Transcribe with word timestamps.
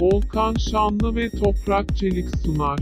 Volkan 0.00 0.54
Şanlı 0.54 1.16
ve 1.16 1.30
Toprak 1.30 1.96
Çelik 1.96 2.36
sunar. 2.36 2.78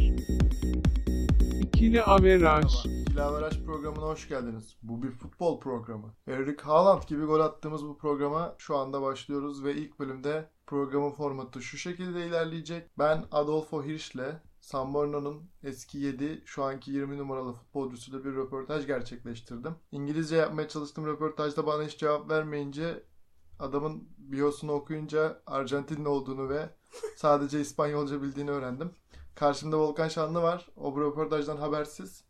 İkili 1.61 2.03
Averaj. 2.03 2.87
Merhaba. 3.15 3.37
Averaj 3.37 3.65
programına 3.65 4.07
hoş 4.07 4.29
geldiniz. 4.29 4.77
Bu 4.83 5.03
bir 5.03 5.11
futbol 5.11 5.61
programı. 5.61 6.15
Erling 6.27 6.61
Haaland 6.61 7.03
gibi 7.03 7.25
gol 7.25 7.41
attığımız 7.41 7.85
bu 7.85 7.99
programa 7.99 8.55
şu 8.59 8.77
anda 8.77 9.03
başlıyoruz 9.03 9.65
ve 9.65 9.75
ilk 9.75 9.99
bölümde 9.99 10.51
programın 10.67 11.11
formatı 11.11 11.63
şu 11.63 11.79
şekilde 11.79 12.27
ilerleyecek. 12.27 12.91
Ben 12.99 13.25
Adolfo 13.33 13.85
Hirsch'le 13.85 14.41
San 14.61 14.91
Marino'nun 14.91 15.51
eski 15.63 15.99
7, 15.99 16.43
şu 16.45 16.65
anki 16.65 16.91
20 16.91 17.19
numaralı 17.19 17.53
futbolcusuyla 17.53 18.25
bir 18.25 18.35
röportaj 18.35 18.87
gerçekleştirdim. 18.87 19.75
İngilizce 19.93 20.37
yapmaya 20.37 20.69
çalıştım 20.69 21.07
röportajda 21.07 21.67
bana 21.67 21.83
hiç 21.83 21.99
cevap 21.99 22.31
vermeyince 22.31 23.05
adamın 23.59 24.09
biosunu 24.19 24.73
okuyunca 24.73 25.43
Arjantinli 25.47 26.09
olduğunu 26.09 26.49
ve 26.49 26.78
sadece 27.17 27.61
İspanyolca 27.61 28.23
bildiğini 28.23 28.51
öğrendim. 28.51 28.91
Karşımda 29.35 29.79
Volkan 29.79 30.09
Şanlı 30.09 30.43
var. 30.43 30.69
O 30.77 30.95
bu 30.95 31.01
röportajdan 31.01 31.57
habersiz. 31.57 32.25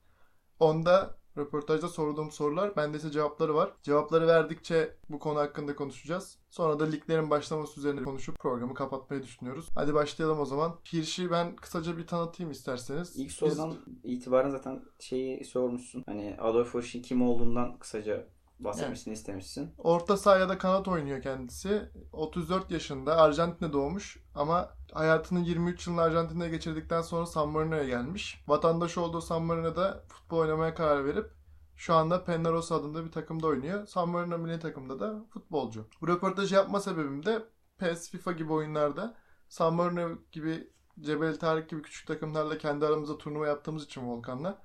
Onda 0.61 1.19
röportajda 1.39 1.89
sorduğum 1.89 2.31
sorular, 2.31 2.77
bende 2.77 2.97
ise 2.97 3.11
cevapları 3.11 3.55
var. 3.55 3.73
Cevapları 3.83 4.27
verdikçe 4.27 4.97
bu 5.11 5.19
konu 5.19 5.39
hakkında 5.39 5.77
konuşacağız. 5.77 6.39
Sonra 6.51 6.81
da 6.81 6.85
liglerin 6.85 7.31
başlaması 7.31 7.81
üzerine 7.81 8.03
konuşup 8.03 8.39
programı 8.39 8.75
kapatmayı 8.75 9.23
düşünüyoruz. 9.23 9.69
Hadi 9.75 9.95
başlayalım 9.95 10.41
o 10.41 10.45
zaman. 10.45 10.77
Hirsch'i 10.93 11.31
ben 11.31 11.57
kısaca 11.57 11.97
bir 11.97 12.07
tanıtayım 12.07 12.53
isterseniz. 12.53 13.17
İlk 13.17 13.29
Biz- 13.29 13.35
sorudan 13.35 13.77
itibaren 14.05 14.51
zaten 14.51 14.83
şeyi 15.01 15.45
sormuşsun. 15.45 16.03
Hani 16.07 16.37
Adolfo 16.41 16.79
Hirsch'in 16.79 17.03
kim 17.03 17.23
olduğundan 17.23 17.79
kısaca 17.79 18.27
bahsetmesini 18.61 19.15
istemişsin. 19.15 19.75
Orta 19.79 20.17
saha 20.17 20.39
ya 20.39 20.49
da 20.49 20.59
kanat 20.59 20.89
oynuyor 20.89 21.23
kendisi. 21.23 21.91
34 22.13 22.71
yaşında. 22.71 23.17
Arjantin'de 23.17 23.73
doğmuş 23.73 24.19
ama 24.35 24.71
hayatının 24.93 25.45
23 25.45 25.87
yılını 25.87 26.03
Arjantin'de 26.03 26.49
geçirdikten 26.49 27.03
sonra 27.03 27.27
San 27.27 27.49
Marino'ya 27.49 27.85
gelmiş. 27.85 28.45
Vatandaş 28.49 28.99
olduğu 28.99 29.21
San 29.21 29.43
Marino'da 29.43 30.05
futbol 30.09 30.39
oynamaya 30.39 30.75
karar 30.75 31.05
verip 31.05 31.31
şu 31.77 31.95
anda 31.95 32.25
Pennaros 32.25 32.73
adında 32.73 33.05
bir 33.05 33.13
takımda 33.13 33.47
oynuyor. 33.47 33.87
San 33.87 34.09
Marino 34.09 34.39
milli 34.39 34.61
takımda 34.61 35.01
da 35.01 35.25
futbolcu. 35.31 35.89
Bu 36.01 36.09
röportajı 36.09 36.55
yapma 36.55 36.81
sebebim 36.81 37.27
de 37.27 37.45
PES, 37.79 38.11
FIFA 38.11 38.33
gibi 38.33 38.53
oyunlarda 38.53 39.15
San 39.49 39.75
Marino 39.75 40.09
gibi 40.33 40.71
Cebel 41.01 41.39
Tarık 41.39 41.69
gibi 41.69 41.83
küçük 41.83 42.07
takımlarla 42.07 42.59
kendi 42.59 42.87
aramızda 42.87 43.19
turnuva 43.19 43.47
yaptığımız 43.47 43.85
için 43.85 44.09
Volkan'la. 44.09 44.59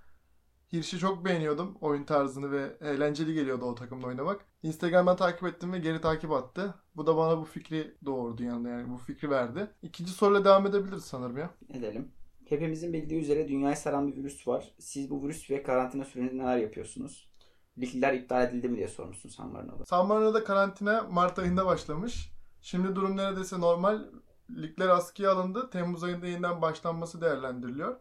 Hirsch'i 0.74 1.00
çok 1.00 1.26
beğeniyordum 1.26 1.78
oyun 1.82 2.04
tarzını 2.04 2.52
ve 2.52 2.78
eğlenceli 2.82 3.34
geliyordu 3.34 3.66
o 3.66 3.76
takımda 3.76 4.08
oynamak. 4.08 4.46
Instagram'dan 4.64 5.16
takip 5.16 5.44
ettim 5.44 5.74
ve 5.74 5.80
geri 5.80 6.02
takip 6.02 6.32
attı. 6.32 6.76
Bu 6.96 7.08
da 7.08 7.18
bana 7.18 7.38
bu 7.38 7.44
fikri 7.44 7.98
doğurdu 8.06 8.44
yani, 8.44 8.70
yani 8.70 8.90
bu 8.90 8.98
fikri 8.98 9.30
verdi. 9.30 9.68
İkinci 9.82 10.12
soruyla 10.12 10.46
devam 10.46 10.68
edebiliriz 10.68 11.04
sanırım 11.04 11.38
ya. 11.38 11.50
Edelim. 11.70 12.12
Hepimizin 12.46 12.94
bildiği 12.94 13.22
üzere 13.22 13.48
dünyayı 13.48 13.76
saran 13.76 14.08
bir 14.08 14.18
virüs 14.18 14.48
var. 14.48 14.74
Siz 14.80 15.10
bu 15.10 15.24
virüs 15.24 15.50
ve 15.50 15.64
karantina 15.64 16.06
sürecinde 16.06 16.44
neler 16.44 16.58
yapıyorsunuz? 16.58 17.30
Ligler 17.78 18.14
iptal 18.14 18.48
edildi 18.48 18.70
mi 18.70 18.78
diye 18.78 18.88
sormuşsun 18.88 19.30
San 19.30 19.52
Marino'da. 19.52 19.86
San 19.86 20.08
Marino'da 20.08 20.44
karantina 20.44 21.02
Mart 21.02 21.40
ayında 21.40 21.66
başlamış. 21.66 22.32
Şimdi 22.62 22.96
durum 22.96 23.18
neredeyse 23.18 23.60
normal. 23.60 24.02
Ligler 24.50 24.90
askıya 24.90 25.32
alındı. 25.32 25.70
Temmuz 25.70 26.04
ayında 26.04 26.28
yeniden 26.28 26.62
başlanması 26.62 27.22
değerlendiriliyor. 27.22 27.96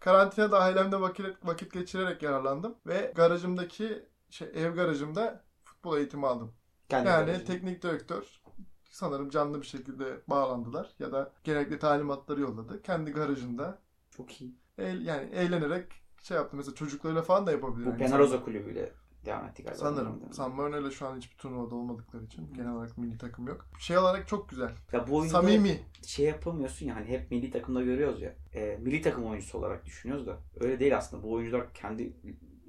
Karantinada 0.00 0.58
ailemde 0.58 1.00
vakit, 1.00 1.26
vakit 1.44 1.72
geçirerek 1.72 2.22
yararlandım. 2.22 2.74
Ve 2.86 3.12
garajımdaki 3.16 4.06
şey, 4.30 4.48
ev 4.54 4.74
garajımda 4.74 5.44
futbol 5.64 5.96
eğitimi 5.98 6.26
aldım. 6.26 6.52
Kendi 6.88 7.08
Yani 7.08 7.26
garajın. 7.26 7.44
teknik 7.44 7.82
direktör 7.82 8.40
sanırım 8.90 9.30
canlı 9.30 9.60
bir 9.62 9.66
şekilde 9.66 10.20
bağlandılar 10.28 10.90
ya 10.98 11.12
da 11.12 11.32
gerekli 11.44 11.78
talimatları 11.78 12.40
yolladı. 12.40 12.82
Kendi 12.82 13.10
garajında 13.10 13.78
Çok 14.10 14.40
iyi. 14.40 14.54
eğ- 14.78 15.02
yani 15.02 15.30
eğlenerek 15.34 15.92
şey 16.22 16.36
yaptı. 16.36 16.56
Mesela 16.56 16.74
çocuklarıyla 16.74 17.22
falan 17.22 17.46
da 17.46 17.52
yapabilir. 17.52 17.86
Bu 17.86 17.96
Penaroza 17.96 18.44
kulübüyle 18.44 18.92
devam 19.26 19.46
etti 19.46 19.62
galiba. 19.62 19.78
Sanırım. 19.78 20.32
San 20.32 20.54
Marino'yla 20.54 20.90
şu 20.90 21.06
an 21.06 21.16
hiçbir 21.16 21.36
turnuvada 21.36 21.74
olmadıkları 21.74 22.24
için 22.24 22.54
genel 22.54 22.72
olarak 22.72 22.98
milli 22.98 23.18
takım 23.18 23.46
yok. 23.46 23.66
Şey 23.78 23.98
olarak 23.98 24.28
çok 24.28 24.48
güzel. 24.48 24.70
Ya 24.92 25.08
bu 25.08 25.16
oyunda 25.16 25.32
Samimi. 25.32 25.80
şey 26.06 26.26
yapamıyorsun 26.26 26.86
ya 26.86 26.96
hani 26.96 27.06
hep 27.06 27.30
milli 27.30 27.50
takımda 27.50 27.82
görüyoruz 27.82 28.22
ya. 28.22 28.34
E, 28.54 28.78
milli 28.82 29.02
takım 29.02 29.24
oyuncusu 29.24 29.58
olarak 29.58 29.86
düşünüyoruz 29.86 30.26
da 30.26 30.38
öyle 30.60 30.80
değil 30.80 30.96
aslında. 30.96 31.22
Bu 31.22 31.32
oyuncular 31.32 31.74
kendi 31.74 32.12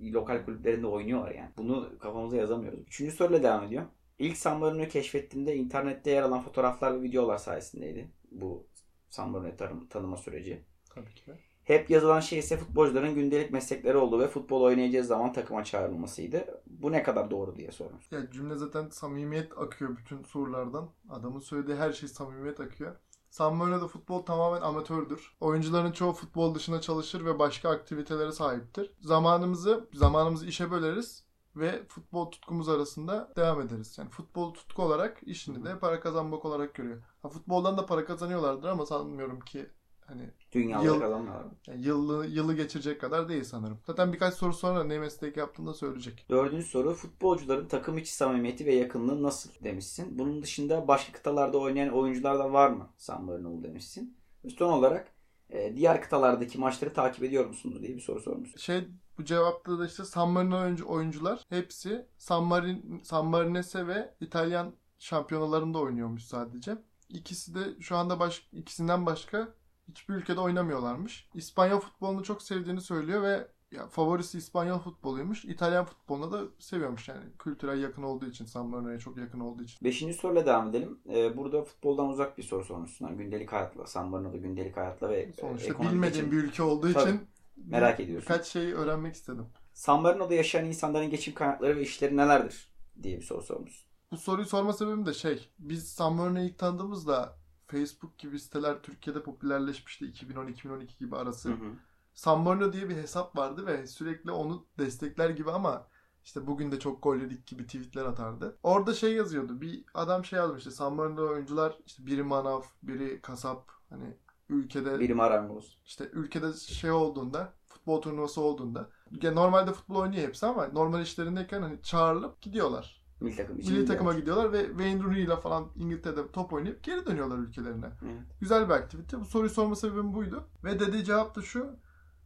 lokal 0.02 0.46
kulüplerinde 0.46 0.88
oynuyorlar 0.88 1.32
yani. 1.32 1.50
Bunu 1.58 2.00
kafamıza 2.00 2.38
yazamıyoruz. 2.38 2.80
Üçüncü 2.80 3.12
soruyla 3.16 3.44
devam 3.44 3.64
ediyorum. 3.64 3.90
İlk 4.20 4.38
San 4.38 4.60
Marino'yu 4.60 4.90
keşfettiğimde 4.90 5.56
internette 5.56 6.12
yer 6.12 6.24
alan 6.24 6.44
fotoğraflar 6.44 6.94
ve 6.94 7.02
videolar 7.02 7.38
sayesindeydi. 7.38 8.12
Bu 8.32 8.68
San 9.10 9.58
tanıma 9.90 10.18
süreci. 10.18 10.64
Tabii 10.96 11.14
ki. 11.14 11.32
Hep 11.68 11.90
yazılan 11.90 12.20
şey 12.20 12.40
ise 12.40 12.58
futbolcuların 12.58 13.16
gündelik 13.16 13.52
meslekleri 13.52 13.98
olduğu 13.98 14.20
ve 14.20 14.28
futbol 14.28 14.62
oynayacağı 14.62 15.04
zaman 15.04 15.34
takıma 15.34 15.64
çağrılmasıydı. 15.64 16.62
Bu 16.68 16.92
ne 16.92 17.04
kadar 17.04 17.32
doğru 17.32 17.56
diye 17.56 17.72
sormuş. 17.72 18.12
Ya 18.12 18.32
cümle 18.32 18.56
zaten 18.56 18.90
samimiyet 18.90 19.58
akıyor 19.58 19.98
bütün 19.98 20.24
sorulardan. 20.24 20.90
Adamın 21.10 21.40
söylediği 21.40 21.78
her 21.78 21.94
şey 21.94 22.10
samimiyet 22.10 22.60
akıyor. 22.60 22.96
San 23.30 23.56
Marino'da 23.56 23.88
futbol 23.88 24.22
tamamen 24.22 24.62
amatördür. 24.62 25.36
Oyuncuların 25.40 25.92
çoğu 25.92 26.14
futbol 26.14 26.56
dışında 26.56 26.82
çalışır 26.82 27.26
ve 27.26 27.40
başka 27.40 27.70
aktivitelere 27.70 28.32
sahiptir. 28.32 28.92
Zamanımızı 29.00 29.90
zamanımızı 29.94 30.46
işe 30.46 30.72
böleriz 30.72 31.24
ve 31.56 31.88
futbol 31.88 32.32
tutkumuz 32.32 32.70
arasında 32.70 33.34
devam 33.36 33.62
ederiz. 33.62 33.98
Yani 33.98 34.10
futbol 34.10 34.54
tutku 34.54 34.84
olarak 34.84 35.20
işini 35.24 35.66
de 35.66 35.80
para 35.80 36.00
kazanmak 36.00 36.46
olarak 36.46 36.74
görüyor. 36.74 37.02
Ha, 37.22 37.30
futboldan 37.30 37.78
da 37.78 37.86
para 37.86 38.06
kazanıyorlardır 38.06 38.68
ama 38.68 38.86
sanmıyorum 38.86 39.40
ki 39.40 39.70
hani 40.08 40.22
Dünyada 40.52 40.84
Yıl- 40.84 41.00
kazanmıyorlar. 41.00 41.46
yani 41.68 41.82
yılı, 41.86 42.28
yılı 42.28 42.56
geçirecek 42.56 43.02
kadar 43.02 43.30
değil 43.30 43.44
sanırım. 43.44 43.80
Zaten 43.88 44.14
birkaç 44.14 44.34
soru 44.34 44.54
sonra 44.54 44.84
ne 44.84 45.00
meslek 45.00 45.38
yaptığını 45.38 45.68
da 45.68 45.74
söyleyecek. 45.74 46.26
Dördüncü 46.30 46.66
soru 46.68 46.94
futbolcuların 46.94 47.68
takım 47.68 47.98
içi 47.98 48.14
samimiyeti 48.16 48.66
ve 48.66 48.76
yakınlığı 48.76 49.24
nasıl 49.24 49.50
demişsin. 49.64 50.20
Bunun 50.20 50.42
dışında 50.42 50.88
başka 50.88 51.12
kıtalarda 51.14 51.58
oynayan 51.58 51.94
oyuncular 51.94 52.40
da 52.40 52.54
var 52.54 52.70
mı 52.70 52.90
San 52.98 53.24
Marino'lu 53.24 53.64
demişsin. 53.64 54.18
Son 54.58 54.74
olarak 54.74 55.12
e, 55.50 55.76
diğer 55.76 56.02
kıtalardaki 56.02 56.58
maçları 56.58 56.94
takip 56.94 57.24
ediyor 57.24 57.46
musunuz 57.46 57.82
diye 57.82 57.96
bir 57.96 58.02
soru 58.02 58.20
sormuşsun. 58.20 58.58
Şey 58.58 58.88
bu 59.18 59.26
cevapta 59.26 59.80
da 59.80 59.86
işte 59.86 60.06
San 60.06 60.30
Marino 60.30 60.62
oyuncu, 60.62 60.88
oyuncular 60.88 61.40
hepsi 61.50 62.06
San, 62.18 62.44
Marin, 62.44 63.02
San 63.04 63.26
Marinese 63.26 63.88
ve 63.88 64.14
İtalyan 64.22 64.74
şampiyonalarında 65.00 65.80
oynuyormuş 65.80 66.24
sadece. 66.24 66.78
İkisi 67.10 67.56
de 67.56 67.60
şu 67.82 67.96
anda 67.98 68.20
baş, 68.20 68.50
ikisinden 68.54 69.06
başka 69.06 69.48
hiçbir 69.90 70.14
ülkede 70.14 70.40
oynamıyorlarmış. 70.40 71.30
İspanyol 71.34 71.80
futbolunu 71.80 72.24
çok 72.24 72.42
sevdiğini 72.42 72.82
söylüyor 72.82 73.22
ve 73.24 73.48
ya, 73.72 73.88
favorisi 73.88 74.38
İspanyol 74.38 74.80
futboluymuş. 74.80 75.46
İtalyan 75.46 75.86
futbolunu 75.86 76.32
da 76.32 76.42
seviyormuş 76.60 77.08
yani 77.08 77.24
kültürel 77.40 77.82
yakın 77.84 78.04
olduğu 78.04 78.26
için 78.26 78.46
San 78.46 78.66
Marino'ya 78.68 79.00
çok 79.00 79.18
yakın 79.18 79.40
olduğu 79.40 79.64
için. 79.64 79.78
Beşinci 79.84 80.14
soruyla 80.14 80.46
devam 80.46 80.70
edelim. 80.70 81.00
E, 81.14 81.38
burada 81.38 81.64
futboldan 81.64 82.10
uzak 82.10 82.38
bir 82.38 82.44
soru 82.44 82.64
sormuşsun. 82.66 83.08
Yani 83.08 83.18
gündelik 83.18 83.52
hayatla, 83.52 83.88
San 83.88 84.08
Marino'da 84.08 84.38
gündelik 84.38 84.78
hayatla 84.78 85.10
ve 85.10 85.22
e, 85.22 85.34
Sonuçta 85.34 85.80
bilmediğim 85.80 86.02
geçim. 86.02 86.32
bir 86.32 86.38
ülke 86.38 86.64
olduğu 86.64 86.94
Tabii. 86.94 87.10
için 87.10 87.22
Merak 87.58 88.00
ediyorsun. 88.00 88.30
birkaç 88.30 88.48
şey 88.48 88.74
öğrenmek 88.74 89.16
istedim. 89.16 89.46
San 89.74 90.02
Marino'da 90.02 90.34
yaşayan 90.34 90.66
insanların 90.66 91.10
geçim 91.10 91.34
kaynakları 91.34 91.76
ve 91.76 91.82
işleri 91.82 92.18
nelerdir 92.18 92.72
diye 93.04 93.18
bir 93.18 93.24
soru 93.24 93.42
sormuşsun. 93.42 93.88
Bu 94.12 94.18
soruyu 94.18 94.48
sorma 94.48 94.74
sebebim 94.74 95.06
de 95.06 95.14
şey. 95.14 95.50
Biz 95.60 95.88
San 95.90 96.14
Marino'yu 96.14 96.46
ilk 96.46 96.58
tanıdığımızda 96.60 97.38
Facebook 97.68 98.18
gibi 98.18 98.40
siteler 98.40 98.82
Türkiye'de 98.82 99.24
popülerleşmişti 99.24 100.06
2010-2012 100.06 101.00
gibi 101.00 101.16
arası. 101.16 101.50
Hı 101.50 101.54
hı. 101.54 101.72
San 102.14 102.40
Marino 102.42 102.74
diye 102.74 102.90
bir 102.90 102.96
hesap 102.96 103.38
vardı 103.38 103.66
ve 103.66 103.88
sürekli 103.88 104.32
onu 104.32 104.66
destekler 104.80 105.30
gibi 105.30 105.52
ama 105.52 105.88
işte 106.24 106.48
bugün 106.48 106.72
de 106.72 106.80
çok 106.80 107.04
gol 107.04 107.16
yedik 107.18 107.48
gibi 107.48 107.66
tweetler 107.66 108.06
atardı. 108.06 108.58
Orada 108.64 108.94
şey 108.94 109.14
yazıyordu. 109.14 109.62
Bir 109.62 109.86
adam 109.94 110.26
şey 110.26 110.40
yazmıştı. 110.40 110.72
San 110.72 110.94
Marino 110.94 111.30
oyuncular 111.30 111.78
işte 111.86 112.06
biri 112.06 112.24
manav, 112.24 112.62
biri 112.84 113.22
kasap. 113.22 113.72
Hani 113.90 114.18
ülkede 114.50 115.00
Biri 115.00 115.14
marangoz. 115.14 115.78
işte 115.86 116.10
ülkede 116.14 116.54
şey 116.54 116.92
olduğunda 116.92 117.54
futbol 117.66 118.02
turnuvası 118.02 118.42
olduğunda 118.42 118.90
normalde 119.24 119.74
futbol 119.74 119.96
oynuyor 119.96 120.28
hepsi 120.28 120.46
ama 120.46 120.68
normal 120.68 121.02
işlerindeyken 121.02 121.62
hani 121.62 121.82
çağrılıp 121.82 122.42
gidiyorlar. 122.42 122.97
Milli 123.20 123.36
takım 123.36 123.60
için. 123.60 123.74
Milli 123.74 123.86
takıma 123.86 124.14
gidiyorlar 124.14 124.54
ve 124.54 124.68
Wayne 124.68 125.04
Rooney 125.04 125.24
ile 125.24 125.36
falan 125.36 125.68
İngiltere'de 125.76 126.32
top 126.32 126.54
oynayıp 126.54 126.84
geri 126.84 127.06
dönüyorlar 127.06 127.38
ülkelerine. 127.38 127.86
Evet. 127.86 128.22
Güzel 128.40 128.70
bir 128.70 128.74
aktivite. 128.74 129.20
Bu 129.20 129.26
soruyu 129.26 129.50
sorma 129.50 129.76
sebebim 129.76 130.14
buydu. 130.14 130.48
Ve 130.64 130.80
dediği 130.80 131.04
cevap 131.04 131.36
da 131.36 131.42
şu. 131.42 131.76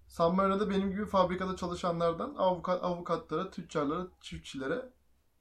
San 0.08 0.36
Marino'da 0.36 0.70
benim 0.70 0.92
gibi 0.92 1.06
fabrikada 1.06 1.56
çalışanlardan 1.56 2.36
avukat, 2.38 2.84
avukatlara, 2.84 3.52
tüccarlara, 3.52 4.08
çiftçilere 4.22 4.90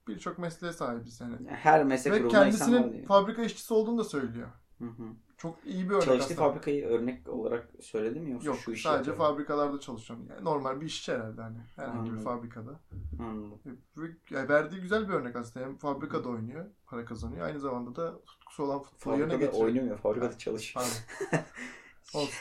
birçok 0.08 0.38
mesleğe 0.38 0.72
sahibiz 0.72 1.20
yani. 1.20 1.32
Yani 1.32 1.50
her 1.50 1.84
meslek 1.84 2.12
Ve 2.12 2.28
kendisinin 2.28 3.04
fabrika 3.06 3.42
işçisi 3.42 3.74
olduğunu 3.74 3.98
da 3.98 4.04
söylüyor. 4.04 4.48
Hı 4.80 4.84
hı. 4.84 5.04
Çok 5.36 5.56
iyi 5.66 5.84
bir 5.84 5.94
örnek 5.94 6.02
Çalıştığı 6.04 6.34
aslında. 6.34 6.48
fabrikayı 6.48 6.86
örnek 6.86 7.28
olarak 7.28 7.68
söyledi 7.80 8.20
mi 8.20 8.30
yoksa 8.30 8.46
Yok 8.46 8.56
şu 8.56 8.72
işi 8.72 8.82
sadece 8.82 9.10
yapıyorum? 9.10 9.34
fabrikalarda 9.34 9.80
çalışıyorum. 9.80 10.26
Yani 10.30 10.44
normal 10.44 10.80
bir 10.80 10.86
işçi 10.86 11.12
herhalde 11.12 11.42
hani 11.42 11.56
herhangi 11.76 12.04
bir 12.04 12.16
Anladım. 12.16 12.24
fabrikada. 12.24 12.80
Anladım. 13.20 13.60
Ve 13.96 14.06
ya 14.30 14.48
verdiği 14.48 14.80
güzel 14.80 15.08
bir 15.08 15.14
örnek 15.14 15.36
aslında. 15.36 15.66
Hem 15.66 15.76
fabrikada 15.76 16.28
oynuyor, 16.28 16.64
para 16.86 17.04
kazanıyor. 17.04 17.46
Aynı 17.46 17.60
zamanda 17.60 17.96
da 17.96 18.20
tutkusu 18.24 18.62
olan 18.64 18.82
futbolu 18.82 19.12
yerine 19.14 19.24
Fabrikada 19.32 19.44
getiriyor. 19.46 19.68
oynamıyor. 19.68 19.98
Fabrikada 19.98 20.38
çalışıyor. 20.38 20.84
Olsun. 22.14 22.34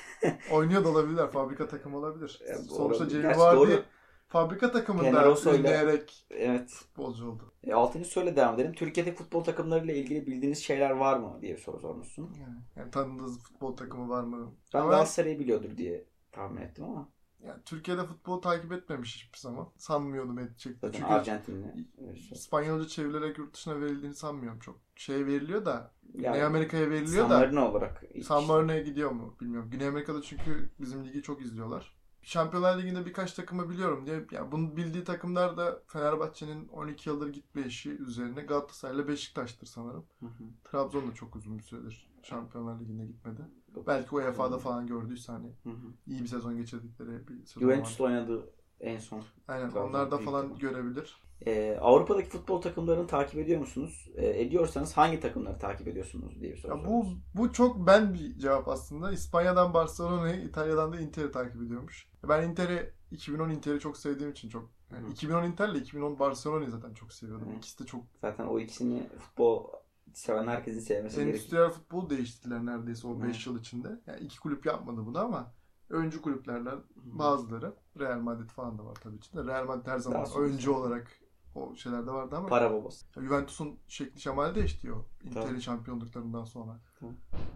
Oynuyor 0.52 0.84
da 0.84 0.90
olabilirler. 0.90 1.32
Fabrika 1.32 1.68
takımı 1.68 1.98
olabilir. 1.98 2.42
Ya, 2.50 2.56
Sonuçta 2.58 3.06
Gerçi 3.06 3.40
Vardy 3.40 3.58
doğru. 3.60 3.84
Fabrika 4.30 4.72
takımında 4.72 5.36
ünleyerek 5.56 6.26
evet. 6.30 6.70
futbolcu 6.70 7.30
oldu. 7.30 7.54
E, 7.64 7.74
altıncı 7.74 8.10
soruyla 8.10 8.36
devam 8.36 8.56
edelim. 8.56 8.74
Türkiye'deki 8.74 9.18
futbol 9.18 9.44
takımlarıyla 9.44 9.94
ilgili 9.94 10.28
bildiğiniz 10.28 10.60
şeyler 10.60 10.92
var 10.92 11.18
mı 11.18 11.38
diye 11.42 11.56
bir 11.56 11.62
soru 11.62 11.80
sormuşsun. 11.80 12.34
Yani, 12.42 12.56
yani 12.76 12.92
tanıdığınız 12.92 13.40
futbol 13.40 13.76
takımı 13.76 14.10
var 14.10 14.24
mı? 14.24 14.52
Ben 14.74 14.80
Ama 14.80 14.90
Galatasaray'ı 14.90 15.40
biliyordur 15.40 15.78
diye 15.78 16.06
tahmin 16.32 16.62
ettim 16.62 16.86
ama 16.86 17.10
yani 17.44 17.62
Türkiye'de 17.66 18.06
futbolu 18.06 18.42
takip 18.42 18.72
etmemiş 18.72 19.16
hiçbir 19.16 19.40
zaman. 19.40 19.70
Sanmıyordum 19.78 20.40
edecekti. 20.40 20.80
zaten 20.82 21.00
Çünkü 21.00 21.14
söyleyeyim. 21.46 21.88
İspanyolca 22.32 22.88
çevrilerek 22.88 23.38
yurt 23.38 23.54
dışına 23.54 23.82
verildiğini 23.82 24.16
sanmıyorum 24.16 24.60
çok. 24.60 24.80
Şey 24.96 25.26
veriliyor 25.26 25.66
da 25.66 25.92
Yani 26.14 26.34
Güney 26.34 26.44
Amerika'ya 26.44 26.90
veriliyor 26.90 27.28
San 27.28 27.30
da 27.30 27.40
Marino 27.40 27.70
olarak. 27.70 28.04
San. 28.24 28.44
Marino'ya 28.44 28.82
gidiyor 28.82 29.12
mu 29.12 29.36
bilmiyorum. 29.42 29.70
Güney 29.70 29.88
Amerika'da 29.88 30.22
çünkü 30.22 30.70
bizim 30.80 31.06
ligi 31.06 31.22
çok 31.22 31.42
izliyorlar. 31.42 31.99
Şampiyonlar 32.30 32.80
Ligi'nde 32.80 33.06
birkaç 33.06 33.34
takımı 33.34 33.70
biliyorum 33.70 34.06
diye. 34.06 34.26
Ya 34.32 34.52
bunu 34.52 34.78
bildiği 34.78 35.04
takımlar 35.04 35.58
da 35.58 35.82
Fenerbahçe'nin 35.88 36.68
12 36.68 37.10
yıldır 37.10 37.34
gitme 37.34 37.62
işi 37.62 37.90
üzerine 37.90 38.42
Galatasaray 38.42 38.96
ile 38.96 39.08
Beşiktaş'tır 39.08 39.68
sanırım. 39.68 40.06
Hı 40.20 40.26
hı. 40.26 40.44
Trabzon 40.64 41.12
da 41.12 41.14
çok 41.14 41.36
uzun 41.36 41.58
bir 41.58 41.64
süredir 41.64 42.10
Şampiyonlar 42.24 42.80
Ligi'ne 42.80 43.06
gitmedi. 43.06 43.42
Belki 43.88 44.16
UEFA'da 44.16 44.58
falan 44.58 44.88
gördüyse 44.88 45.32
hani 45.32 45.48
Hı 45.64 45.70
hı. 45.70 45.94
iyi 46.08 46.22
bir 46.22 46.28
sezon 46.28 46.58
geçirdikleri 46.58 47.28
bir 47.28 47.46
sezon 47.46 47.62
Juventus'ta 47.62 48.04
oynadı 48.04 48.50
en 48.80 48.98
son. 48.98 49.24
Aynen 49.48 49.70
Trabzon 49.70 49.90
onlar 49.90 50.12
da 50.12 50.18
falan 50.18 50.58
görebilir. 50.58 51.22
Ee, 51.46 51.78
Avrupa'daki 51.82 52.30
futbol 52.30 52.62
takımlarını 52.62 53.08
takip 53.08 53.40
ediyor 53.40 53.60
musunuz? 53.60 54.10
Ee, 54.16 54.42
ediyorsanız 54.42 54.94
hangi 54.98 55.20
takımları 55.20 55.60
takip 55.60 55.88
ediyorsunuz 55.88 56.42
diye 56.42 56.52
bir 56.52 56.58
soru 56.58 56.78
Ya 56.78 56.86
bu 56.86 57.06
bu 57.36 57.54
çok 57.54 57.88
ben 57.88 58.14
bir 58.14 58.38
cevap 58.40 58.68
aslında. 58.68 59.12
İspanya'dan 59.12 59.74
Barcelona'yı, 59.74 60.42
İtalya'dan 60.42 60.94
da 60.94 61.00
Inter'i 61.00 61.32
takip 61.32 61.62
ediyormuş. 61.62 62.08
Ben 62.30 62.50
Inter'i 62.50 62.94
2010 63.12 63.50
Inter'i 63.50 63.80
çok 63.80 63.98
sevdiğim 63.98 64.32
için 64.32 64.50
çok 64.50 64.70
yani 64.94 65.08
Hı. 65.08 65.12
2010 65.12 65.44
Inter'le 65.44 65.76
2010 65.76 66.20
Barcelona'yı 66.20 66.72
zaten 66.72 66.94
çok 66.94 67.14
seviyordum. 67.14 67.52
Hı. 67.52 67.56
İkisi 67.58 67.84
de 67.84 67.88
çok 67.88 68.04
Zaten 68.22 68.46
o 68.46 68.60
ikisini 68.60 69.04
futbol 69.20 69.68
seven 70.14 70.48
herkesin 70.48 70.80
sevmesi 70.80 71.16
gerekiyor. 71.16 71.36
endüstriyel 71.36 71.70
futbol 71.70 72.10
değiştirdiler 72.10 72.66
neredeyse 72.66 73.08
o 73.08 73.20
Hı. 73.20 73.24
5 73.24 73.48
yıl 73.48 73.60
içinde. 73.60 74.00
Yani 74.08 74.20
iki 74.20 74.40
kulüp 74.40 74.66
yapmadı 74.66 75.06
bunu 75.06 75.20
ama 75.20 75.52
öncü 75.90 76.22
kulüplerden 76.22 76.80
bazıları 76.96 77.74
Real 78.00 78.20
Madrid 78.20 78.50
falan 78.50 78.78
da 78.78 78.86
var 78.86 78.96
tabii 79.04 79.16
içinde. 79.16 79.44
Real 79.44 79.66
Madrid 79.66 79.88
her 79.88 79.98
zaman 80.00 80.26
Daha 80.26 80.40
öncü 80.40 80.70
olarak 80.70 81.20
o 81.56 81.76
şeylerde 81.76 82.12
vardı 82.12 82.36
ama 82.36 82.48
Para 82.48 82.74
babası. 82.74 83.06
Juventus'un 83.18 83.80
şekli 83.88 84.20
şemali 84.22 84.56
değişti 84.56 84.94
o 84.94 85.06
Inter'in 85.24 85.48
Tabii. 85.48 85.62
şampiyonluklarından 85.62 86.44
sonra. 86.44 86.80
Tabii. 87.00 87.12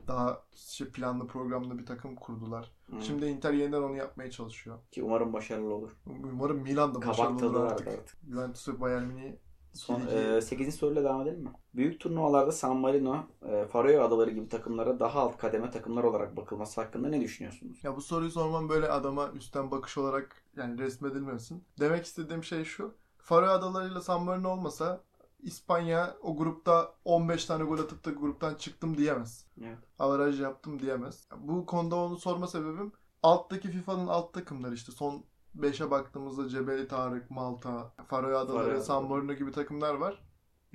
Daha 0.07 0.43
şey 0.55 0.87
planlı 0.87 1.27
programlı 1.27 1.79
bir 1.79 1.85
takım 1.85 2.15
kurdular. 2.15 2.71
Hı. 2.89 3.01
Şimdi 3.01 3.25
Inter 3.25 3.53
yeniden 3.53 3.81
onu 3.81 3.95
yapmaya 3.95 4.31
çalışıyor. 4.31 4.79
Ki 4.91 5.03
umarım 5.03 5.33
başarılı 5.33 5.73
olur. 5.73 5.91
Umarım 6.33 6.57
Milan 6.61 6.95
da 6.95 7.07
başarılı 7.07 7.49
olur 7.49 7.65
artık. 7.65 7.87
artık. 7.87 8.17
Juventus 8.29 8.67
ve 8.67 8.81
Bayern 8.81 9.03
Münih 9.03 9.33
Son, 9.73 10.01
e, 10.07 10.41
8. 10.41 10.75
soruyla 10.75 11.03
devam 11.03 11.21
edelim 11.21 11.43
mi? 11.43 11.49
Büyük 11.75 11.99
turnuvalarda 11.99 12.51
San 12.51 12.77
Marino, 12.77 13.25
e, 13.45 13.65
Faroe 13.65 13.99
Adaları 13.99 14.31
gibi 14.31 14.49
takımlara 14.49 14.99
daha 14.99 15.19
alt 15.19 15.37
kademe 15.37 15.71
takımlar 15.71 16.03
olarak 16.03 16.37
bakılması 16.37 16.81
hakkında 16.81 17.07
ne 17.07 17.21
düşünüyorsunuz? 17.21 17.83
Ya 17.83 17.95
bu 17.95 18.01
soruyu 18.01 18.31
sormam 18.31 18.69
böyle 18.69 18.89
adama 18.89 19.31
üstten 19.31 19.71
bakış 19.71 19.97
olarak 19.97 20.43
yani 20.57 20.77
resmedilmesin. 20.79 21.63
Demek 21.79 22.05
istediğim 22.05 22.43
şey 22.43 22.63
şu. 22.63 22.95
Faroe 23.23 23.49
Adaları 23.49 23.91
ile 23.91 24.01
San 24.01 24.23
Marino 24.23 24.49
olmasa 24.49 25.03
İspanya 25.39 26.15
o 26.21 26.37
grupta 26.37 26.95
15 27.05 27.45
tane 27.45 27.63
gol 27.63 27.79
atıp 27.79 28.05
da 28.05 28.11
gruptan 28.11 28.55
çıktım 28.55 28.97
diyemez. 28.97 29.45
Evet. 29.61 29.77
Avaraj 29.99 30.41
yaptım 30.41 30.79
diyemez. 30.79 31.27
Bu 31.37 31.65
konuda 31.65 31.95
onu 31.95 32.17
sorma 32.17 32.47
sebebim 32.47 32.91
alttaki 33.23 33.71
FIFA'nın 33.71 34.07
alt 34.07 34.33
takımları 34.33 34.73
işte 34.73 34.91
son 34.91 35.23
5'e 35.59 35.91
baktığımızda 35.91 36.49
Cebeli 36.49 36.87
Tarık, 36.87 37.31
Malta, 37.31 37.93
Faroe 38.07 38.37
Adaları, 38.37 38.65
Faroe 38.65 38.81
San 38.81 38.95
Adaları. 38.95 39.09
Marino 39.09 39.33
gibi 39.33 39.51
takımlar 39.51 39.93
var. 39.93 40.23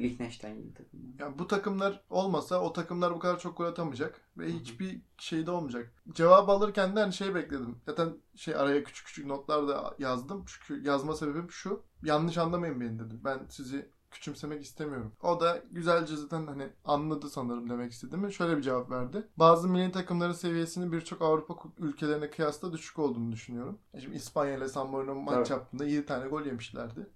Liechtenstein 0.00 0.56
gibi 0.62 0.74
takımlar. 0.74 1.14
Yani 1.18 1.38
bu 1.38 1.46
takımlar 1.46 2.04
olmasa 2.10 2.60
o 2.60 2.72
takımlar 2.72 3.14
bu 3.14 3.18
kadar 3.18 3.38
çok 3.38 3.56
gol 3.56 3.64
atamayacak 3.64 4.20
ve 4.38 4.44
Hı 4.44 4.48
hı. 4.48 4.52
hiçbir 4.52 5.00
şey 5.18 5.46
de 5.46 5.50
olmayacak. 5.50 5.92
Cevap 6.12 6.48
alırken 6.48 6.96
de 6.96 7.00
hani 7.00 7.12
şey 7.12 7.34
bekledim. 7.34 7.76
Zaten 7.86 8.16
şey 8.36 8.54
araya 8.54 8.84
küçük 8.84 9.06
küçük 9.06 9.26
notlar 9.26 9.68
da 9.68 9.94
yazdım. 9.98 10.44
Çünkü 10.46 10.86
yazma 10.88 11.14
sebebim 11.14 11.50
şu. 11.50 11.82
Yanlış 12.02 12.38
anlamayın 12.38 12.80
beni 12.80 12.98
dedim. 12.98 13.20
Ben 13.24 13.40
sizi 13.48 13.90
küçümsemek 14.10 14.62
istemiyorum. 14.64 15.12
O 15.22 15.40
da 15.40 15.62
güzelce 15.70 16.16
zaten 16.16 16.46
hani 16.46 16.68
anladı 16.84 17.30
sanırım 17.30 17.70
demek 17.70 17.92
istediğimi. 17.92 18.32
Şöyle 18.32 18.56
bir 18.56 18.62
cevap 18.62 18.90
verdi. 18.90 19.28
Bazı 19.36 19.68
milli 19.68 19.92
takımların 19.92 20.32
seviyesinin 20.32 20.92
birçok 20.92 21.22
Avrupa 21.22 21.54
ülkelerine 21.78 22.30
kıyasla 22.30 22.72
düşük 22.72 22.98
olduğunu 22.98 23.32
düşünüyorum. 23.32 23.78
Şimdi 24.00 24.16
İspanya 24.16 24.56
ile 24.56 24.68
San 24.68 24.90
Marino 24.90 25.14
maç 25.14 25.36
Evet. 25.36 25.50
yaptığında 25.50 25.84
7 25.84 26.06
tane 26.06 26.28
gol 26.28 26.42
yemişlerdi. 26.46 27.06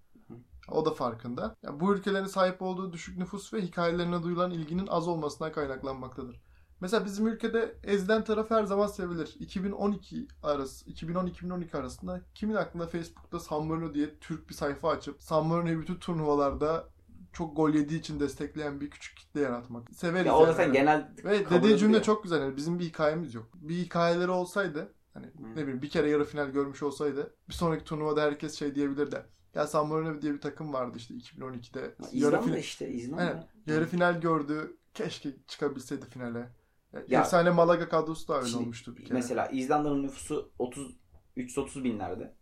O 0.69 0.85
da 0.85 0.91
farkında. 0.95 1.57
Ya 1.63 1.81
bu 1.81 1.95
ülkelerin 1.95 2.27
sahip 2.27 2.63
olduğu 2.63 2.93
düşük 2.93 3.19
nüfus 3.19 3.55
ve 3.55 3.63
hikayelerine 3.63 4.23
duyulan 4.23 4.51
ilginin 4.51 4.87
az 4.87 5.09
olmasından 5.09 5.53
kaynaklanmaktadır. 5.53 6.43
Mesela 6.81 7.05
bizim 7.05 7.27
ülkede 7.27 7.77
ezilen 7.85 8.25
taraf 8.25 8.51
her 8.51 8.65
zaman 8.65 8.87
sevilir. 8.87 9.37
2012 9.39 10.29
arası, 10.43 10.91
2010-2012 10.91 11.77
arasında 11.79 12.21
kimin 12.35 12.55
aklına 12.55 12.87
Facebook'ta 12.87 13.41
San 13.41 13.67
Marino 13.67 13.95
diye 13.95 14.19
Türk 14.21 14.49
bir 14.49 14.55
sayfa 14.55 14.91
açıp 14.91 15.23
San 15.23 15.47
Marino'yu 15.47 15.81
bütün 15.81 15.95
turnuvalarda 15.97 16.89
çok 17.33 17.57
gol 17.57 17.71
yediği 17.71 18.01
için 18.01 18.21
destekleyen 18.21 18.81
bir 18.81 18.91
küçük 18.91 19.17
kitle 19.17 19.41
yaratmak. 19.41 19.95
Severiz 19.95 20.27
Ya 20.27 20.37
o 20.37 20.41
yani. 20.45 20.53
zaten 20.53 20.73
genel 20.73 21.13
Ve 21.25 21.51
dediği 21.51 21.63
cümle 21.63 21.75
ediliyor. 21.75 22.03
çok 22.03 22.23
güzel. 22.23 22.41
Yani 22.41 22.57
bizim 22.57 22.79
bir 22.79 22.85
hikayemiz 22.85 23.35
yok. 23.35 23.47
Bir 23.55 23.75
hikayeleri 23.75 24.31
olsaydı 24.31 24.93
hani 25.15 25.27
Hı. 25.27 25.31
ne 25.57 25.63
bileyim 25.63 25.83
bir 25.83 25.91
kere 25.91 26.11
yarı 26.11 26.25
final 26.25 26.47
görmüş 26.49 26.83
olsaydı 26.83 27.35
bir 27.49 27.55
sonraki 27.55 27.85
turnuvada 27.85 28.23
herkes 28.23 28.59
şey 28.59 28.75
diyebilirdi. 28.75 29.27
Ya 29.55 29.67
San 29.67 29.89
Marino 29.89 30.23
diye 30.23 30.35
bir 30.35 30.41
takım 30.41 30.73
vardı 30.73 30.99
işte 30.99 31.15
2012'de. 31.15 31.81
Yarı, 31.81 31.95
İzlanda 32.13 32.43
final, 32.43 32.59
işte 32.59 32.91
İzlanda. 32.91 33.23
Aynen. 33.23 33.49
yarı 33.67 33.87
final 33.87 34.21
gördü. 34.21 34.77
Keşke 34.95 35.31
çıkabilseydi 35.47 36.07
finale. 36.07 36.49
Ya, 37.09 37.21
Efsane 37.21 37.51
Malaga 37.51 37.89
kadrosu 37.89 38.29
da 38.29 38.37
öyle 38.37 38.49
Şimdi 38.49 38.63
olmuştu 38.63 38.97
bir 38.97 39.05
kere. 39.05 39.15
Mesela 39.15 39.47
İzlanda'nın 39.47 40.03
nüfusu 40.03 40.53
30 40.59 40.97
330 41.37 41.85
binlerde. 41.85 42.35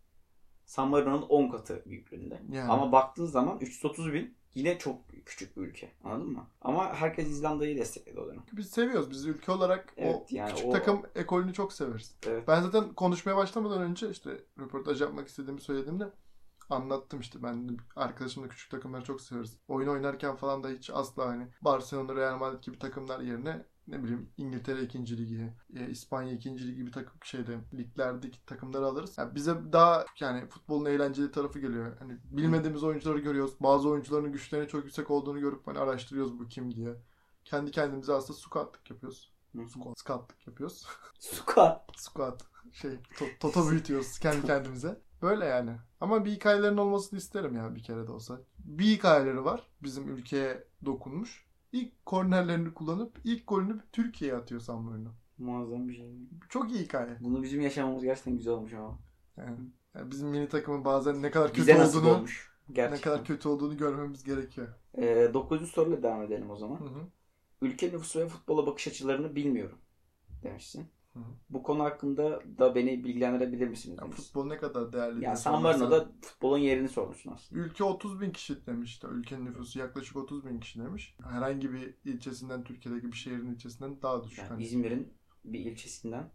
San 0.65 0.87
Marino'nun 0.87 1.21
10 1.21 1.49
katı 1.49 1.83
büyüklüğünde. 1.85 2.41
Yani. 2.51 2.71
Ama 2.71 2.91
baktığın 2.91 3.25
zaman 3.25 3.57
330 3.59 4.13
bin 4.13 4.35
yine 4.55 4.77
çok 4.77 5.01
küçük 5.25 5.57
bir 5.57 5.61
ülke. 5.61 5.91
Anladın 6.03 6.31
mı? 6.31 6.47
Ama 6.61 6.93
herkes 6.93 7.27
İzlanda'yı 7.27 7.77
destekledi 7.77 8.19
o 8.19 8.27
dönem. 8.27 8.43
Biz 8.53 8.69
seviyoruz. 8.69 9.11
Biz 9.11 9.25
ülke 9.25 9.51
olarak 9.51 9.93
o 9.97 10.01
Evet, 10.01 10.31
yani 10.31 10.51
küçük 10.51 10.67
o- 10.67 10.71
takım 10.71 11.01
ekolünü 11.15 11.53
çok 11.53 11.73
severiz. 11.73 12.15
Evet. 12.27 12.47
Ben 12.47 12.61
zaten 12.61 12.93
konuşmaya 12.93 13.37
başlamadan 13.37 13.81
önce 13.81 14.09
işte 14.09 14.43
röportaj 14.59 15.01
yapmak 15.01 15.27
istediğimi 15.27 15.61
söylediğimde 15.61 16.05
anlattım 16.71 17.19
işte 17.19 17.43
ben 17.43 17.77
arkadaşımla 17.95 18.47
küçük 18.47 18.71
takımları 18.71 19.03
çok 19.03 19.21
severiz. 19.21 19.57
Oyun 19.67 19.87
oynarken 19.87 20.35
falan 20.35 20.63
da 20.63 20.69
hiç 20.69 20.89
asla 20.89 21.27
hani 21.27 21.47
Barcelona, 21.61 22.15
Real 22.15 22.37
Madrid 22.37 22.63
gibi 22.63 22.79
takımlar 22.79 23.19
yerine 23.19 23.65
ne 23.87 24.03
bileyim 24.03 24.29
İngiltere 24.37 24.81
2. 24.83 25.17
ligi, 25.17 25.53
e, 25.75 25.89
İspanya 25.89 26.33
2. 26.33 26.49
ligi 26.67 26.75
gibi 26.75 26.91
takım 26.91 27.13
şeyde 27.23 27.57
liglerdeki 27.73 28.45
takımları 28.45 28.85
alırız. 28.85 29.17
Yani 29.17 29.35
bize 29.35 29.55
daha 29.73 30.05
yani 30.19 30.49
futbolun 30.49 30.85
eğlenceli 30.85 31.31
tarafı 31.31 31.59
geliyor. 31.59 31.97
Hani 31.99 32.17
bilmediğimiz 32.23 32.83
oyuncuları 32.83 33.19
görüyoruz. 33.19 33.53
Bazı 33.59 33.89
oyuncuların 33.89 34.31
güçlerinin 34.31 34.67
çok 34.67 34.83
yüksek 34.83 35.11
olduğunu 35.11 35.39
görüp 35.39 35.67
hani 35.67 35.79
araştırıyoruz 35.79 36.39
bu 36.39 36.47
kim 36.47 36.75
diye. 36.75 36.95
Kendi 37.45 37.71
kendimize 37.71 38.13
aslında 38.13 38.39
scoutlık 38.39 38.89
yapıyoruz. 38.89 39.31
Scout- 39.55 39.99
Scoutlık 39.99 40.47
yapıyoruz. 40.47 40.87
Suka. 41.19 41.85
Squat. 41.95 42.43
Şey, 42.73 42.91
to- 42.91 43.39
toto 43.39 43.69
büyütüyoruz 43.69 44.19
kendi 44.19 44.45
kendimize. 44.47 45.01
Böyle 45.21 45.45
yani. 45.45 45.71
Ama 46.01 46.25
bir 46.25 46.31
hikayelerin 46.31 46.77
olmasını 46.77 47.19
isterim 47.19 47.55
ya 47.55 47.75
bir 47.75 47.83
kere 47.83 48.07
de 48.07 48.11
olsa. 48.11 48.41
Bir 48.59 48.85
hikayeleri 48.85 49.45
var. 49.45 49.67
Bizim 49.83 50.07
ülkeye 50.15 50.63
dokunmuş. 50.85 51.45
İlk 51.71 52.05
kornerlerini 52.05 52.73
kullanıp 52.73 53.17
ilk 53.23 53.47
golünü 53.47 53.79
Türkiye'ye 53.91 54.37
atıyor 54.37 54.61
San 54.61 54.81
Marino. 54.81 55.09
Muazzam 55.37 55.87
bir 55.87 55.93
şey. 55.93 56.11
Çok 56.49 56.71
iyi 56.71 56.79
hikaye. 56.83 57.17
Bunu 57.19 57.43
bizim 57.43 57.61
yaşamamız 57.61 58.03
gerçekten 58.03 58.37
güzel 58.37 58.53
olmuş 58.53 58.73
ama. 58.73 58.99
Yani, 59.37 59.57
yani 59.95 60.11
bizim 60.11 60.29
mini 60.29 60.49
takımın 60.49 60.85
bazen 60.85 61.21
ne 61.21 61.31
kadar 61.31 61.47
kötü 61.47 61.61
Bize 61.61 61.79
nasip 61.79 62.01
olduğunu 62.01 62.15
olmuş. 62.17 62.51
Gerçekten. 62.71 62.97
ne 62.97 63.01
kadar 63.01 63.25
kötü 63.25 63.49
olduğunu 63.49 63.77
görmemiz 63.77 64.23
gerekiyor. 64.23 64.67
Ee, 64.97 65.31
9. 65.33 65.69
soruyla 65.69 66.03
devam 66.03 66.21
edelim 66.23 66.49
o 66.49 66.55
zaman. 66.55 66.79
Hı 66.79 66.83
hı. 66.83 67.07
Ülke 67.61 67.87
nüfusu 67.87 68.19
ve 68.19 68.27
futbola 68.27 68.67
bakış 68.67 68.87
açılarını 68.87 69.35
bilmiyorum 69.35 69.77
demişsin. 70.43 70.87
Hı. 71.13 71.19
Bu 71.49 71.63
konu 71.63 71.83
hakkında 71.83 72.41
da 72.59 72.75
beni 72.75 73.03
bilgilendirebilir 73.03 73.67
misiniz? 73.67 73.97
Demiş. 74.01 74.17
futbol 74.17 74.45
ne 74.45 74.57
kadar 74.57 74.93
değerli. 74.93 75.23
Yani 75.25 75.37
San 75.37 75.61
Marino'da 75.61 76.11
futbolun 76.21 76.57
yerini 76.57 76.89
sormuşsun 76.89 77.31
aslında. 77.31 77.61
Ülke 77.61 77.83
30 77.83 78.21
bin 78.21 78.31
kişi 78.31 78.65
demiş. 78.65 79.01
Ülkenin 79.11 79.45
nüfusu 79.45 79.79
yaklaşık 79.79 80.15
30 80.17 80.45
bin 80.45 80.59
kişi 80.59 80.79
demiş. 80.79 81.15
Herhangi 81.23 81.73
bir 81.73 81.95
ilçesinden 82.05 82.63
Türkiye'deki 82.63 83.07
bir 83.07 83.17
şehrin 83.17 83.51
ilçesinden 83.53 84.01
daha 84.01 84.23
düşük. 84.23 84.37
Yani 84.39 84.49
Hani 84.49 84.63
İzmir'in 84.63 85.13
bir 85.45 85.59
ilçesinden 85.59 86.31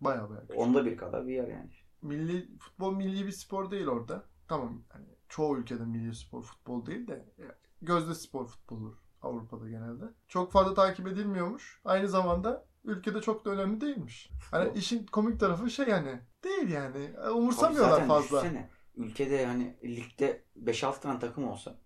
bayağı 0.00 0.30
bayağı 0.30 0.42
küçük. 0.46 0.58
onda 0.58 0.84
bir 0.84 0.96
kadar 0.96 1.26
bir 1.26 1.32
yer 1.34 1.48
yani. 1.48 1.70
milli 2.02 2.58
futbol 2.58 2.92
milli 2.96 3.26
bir 3.26 3.32
spor 3.32 3.70
değil 3.70 3.86
orada. 3.86 4.24
Tamam 4.48 4.82
hani 4.88 5.06
çoğu 5.28 5.58
ülkede 5.58 5.84
milli 5.84 6.14
spor 6.14 6.42
futbol 6.42 6.86
değil 6.86 7.06
de 7.08 7.14
e, 7.38 7.44
gözde 7.82 8.14
spor 8.14 8.46
futboldur 8.46 8.94
Avrupa'da 9.22 9.68
genelde. 9.68 10.04
Çok 10.28 10.52
fazla 10.52 10.74
takip 10.74 11.06
edilmiyormuş. 11.06 11.80
Aynı 11.84 12.08
zamanda 12.08 12.66
ülkede 12.84 13.20
çok 13.20 13.44
da 13.44 13.50
önemli 13.50 13.80
değilmiş. 13.80 14.30
Hani 14.50 14.78
işin 14.78 15.06
komik 15.06 15.40
tarafı 15.40 15.70
şey 15.70 15.88
yani 15.88 16.20
değil 16.44 16.68
yani. 16.68 17.12
Tabii 17.16 17.30
Umursamıyorlar 17.30 17.90
zaten 17.90 18.08
fazla. 18.08 18.40
düşünsene, 18.40 18.70
ülkede 18.96 19.46
hani 19.46 19.76
ligde 19.84 20.44
5-6 20.62 21.00
tane 21.00 21.18
takım 21.18 21.48
olsa. 21.48 21.78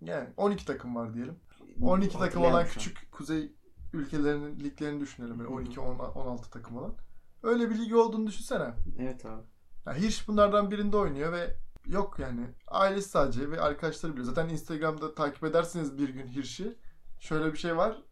Yani 0.00 0.28
12 0.36 0.66
takım 0.66 0.96
var 0.96 1.14
diyelim. 1.14 1.38
12 1.82 2.18
takım 2.18 2.44
olan 2.44 2.66
küçük 2.66 3.12
kuzey 3.12 3.52
ülkelerinin 3.92 4.60
liglerini 4.60 5.00
düşünelim. 5.00 5.38
Böyle 5.38 5.50
Hı 5.50 5.52
hı. 5.52 5.56
12 5.56 5.80
10 5.80 5.98
16 5.98 6.50
takım 6.50 6.76
olan. 6.76 6.94
Öyle 7.42 7.70
bir 7.70 7.78
lig 7.78 7.94
olduğunu 7.94 8.26
düşünsene. 8.26 8.74
Evet 8.98 9.26
abi. 9.26 9.42
Ya 9.86 9.94
Hirsch 9.94 10.28
bunlardan 10.28 10.70
birinde 10.70 10.96
oynuyor 10.96 11.32
ve 11.32 11.56
yok 11.86 12.18
yani 12.18 12.46
ailesi 12.68 13.08
sadece 13.08 13.50
ve 13.50 13.60
arkadaşları 13.60 14.12
biliyor. 14.12 14.26
Zaten 14.26 14.48
Instagram'da 14.48 15.14
takip 15.14 15.44
edersiniz 15.44 15.98
bir 15.98 16.08
gün 16.08 16.26
Hirsch'i. 16.26 16.78
Şöyle 17.20 17.52
bir 17.52 17.58
şey 17.58 17.76
var. 17.76 18.02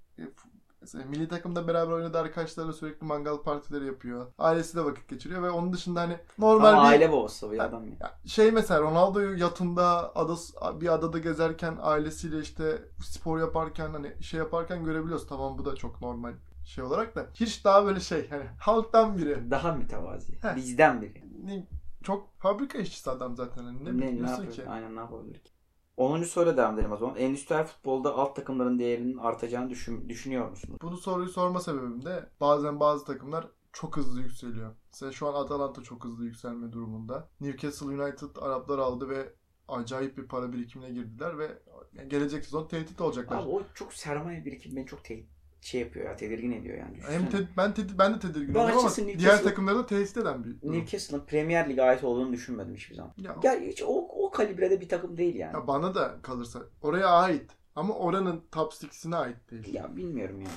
Mesela 0.87 1.05
milli 1.05 1.29
takımda 1.29 1.69
beraber 1.69 1.93
oynadığı 1.93 2.19
arkadaşlarla 2.19 2.73
sürekli 2.73 3.07
mangal 3.07 3.37
partileri 3.43 3.87
yapıyor. 3.87 4.27
Ailesiyle 4.39 4.85
vakit 4.85 5.09
geçiriyor 5.09 5.43
ve 5.43 5.51
onun 5.51 5.73
dışında 5.73 6.01
hani 6.01 6.17
normal 6.39 6.69
Ama 6.73 6.83
bir 6.85 6.89
aile 6.89 7.13
babası 7.13 7.53
bir 7.53 7.59
adam 7.65 7.85
ya. 8.01 8.19
şey 8.27 8.51
mesela 8.51 8.81
Ronaldo'yu 8.81 9.39
yatında 9.39 10.17
adas, 10.17 10.55
bir 10.81 10.95
adada 10.95 11.19
gezerken 11.19 11.79
ailesiyle 11.81 12.41
işte 12.41 12.83
spor 13.05 13.39
yaparken 13.39 13.91
hani 13.91 14.23
şey 14.23 14.39
yaparken 14.41 14.85
görebiliyoruz. 14.85 15.27
Tamam 15.27 15.59
bu 15.59 15.65
da 15.65 15.75
çok 15.75 16.01
normal 16.03 16.33
şey 16.65 16.85
olarak 16.85 17.17
da. 17.17 17.27
Hiç 17.35 17.65
daha 17.65 17.87
böyle 17.87 18.01
şey 18.01 18.29
hani 18.31 18.45
halktan 18.61 19.19
biri. 19.19 19.51
Daha 19.51 19.73
mütevazi. 19.73 20.43
Heh. 20.43 20.57
Bizden 20.57 21.03
biri. 21.03 21.25
Ne- 21.45 21.67
Çok 22.03 22.39
fabrika 22.39 22.79
işçisi 22.79 23.11
adam 23.11 23.37
zaten. 23.37 23.65
Hani 23.65 23.85
ne, 23.85 23.85
Ne, 23.85 24.07
ne, 24.07 24.13
biliyorsun 24.13 24.33
yapıyor? 24.45 24.53
ki? 24.53 24.69
Aynen 24.69 24.97
ne 24.97 25.01
yapabilir 25.01 25.39
ki? 25.39 25.51
10. 25.97 26.23
soruyla 26.23 26.57
devam 26.57 26.75
edelim 26.75 26.93
o 26.93 26.97
zaman. 26.97 27.17
Endüstriyel 27.17 27.67
futbolda 27.67 28.15
alt 28.15 28.37
takımların 28.37 28.79
değerinin 28.79 29.17
artacağını 29.19 29.71
düşün, 29.71 30.09
düşünüyor 30.09 30.51
musunuz? 30.51 30.79
Bunu 30.83 30.97
soruyu 30.97 31.29
sorma 31.29 31.61
sebebim 31.61 32.05
de 32.05 32.29
bazen 32.41 32.81
bazı 32.81 33.05
takımlar 33.05 33.47
çok 33.73 33.97
hızlı 33.97 34.21
yükseliyor. 34.21 34.75
Mesela 34.93 35.13
şu 35.13 35.29
an 35.29 35.45
Atalanta 35.45 35.83
çok 35.83 36.05
hızlı 36.05 36.25
yükselme 36.25 36.73
durumunda. 36.73 37.29
Newcastle 37.41 37.87
United 37.87 38.37
Araplar 38.37 38.79
aldı 38.79 39.09
ve 39.09 39.33
acayip 39.69 40.17
bir 40.19 40.29
para 40.29 40.53
birikimine 40.53 40.91
girdiler 40.91 41.39
ve 41.39 41.59
gelecek 42.09 42.45
sezon 42.45 42.69
tehdit 42.69 43.01
olacaklar. 43.01 43.39
Abi 43.43 43.49
o 43.49 43.63
çok 43.75 43.93
sermaye 43.93 44.45
birikimi 44.45 44.77
beni 44.77 44.87
çok 44.87 45.05
te- 45.05 45.27
şey 45.61 45.81
yapıyor 45.81 46.07
ya 46.07 46.17
tedirgin 46.17 46.53
ediyor 46.53 46.79
yani. 46.79 46.99
Hem 47.09 47.31
te- 47.31 47.49
ben 47.57 47.75
te- 47.75 47.99
ben 47.99 48.15
de 48.15 48.19
tedirgin 48.19 48.55
Ben 48.55 48.61
oldum 48.65 48.79
ama 48.79 48.89
Newcastle- 48.89 49.19
diğer 49.19 49.43
takımları 49.43 49.79
da 49.79 49.87
tehdit 49.87 50.17
eden 50.17 50.45
bir 50.45 50.61
durum. 50.61 50.73
Newcastle'ın 50.79 51.21
Premier 51.27 51.69
Lig'e 51.69 51.83
ait 51.83 52.05
olduğunu 52.05 52.33
düşünmedim 52.33 52.75
hiçbir 52.75 52.95
zaman. 52.95 53.13
Ya, 53.17 53.37
Ya 53.43 53.61
hiç 53.61 53.83
o, 53.83 53.87
o 54.27 54.31
kalibrede 54.31 54.81
bir 54.81 54.89
takım 54.89 55.17
değil 55.17 55.35
yani. 55.35 55.55
ya 55.55 55.67
bana 55.67 55.95
da 55.95 56.15
kalırsa 56.23 56.61
oraya 56.83 57.07
ait 57.09 57.51
ama 57.77 57.95
oranın 57.95 58.43
top 58.53 58.73
6'sine 58.73 59.17
ait 59.17 59.51
değil. 59.51 59.75
Ya 59.75 59.97
bilmiyorum 59.97 60.41
yani. 60.41 60.53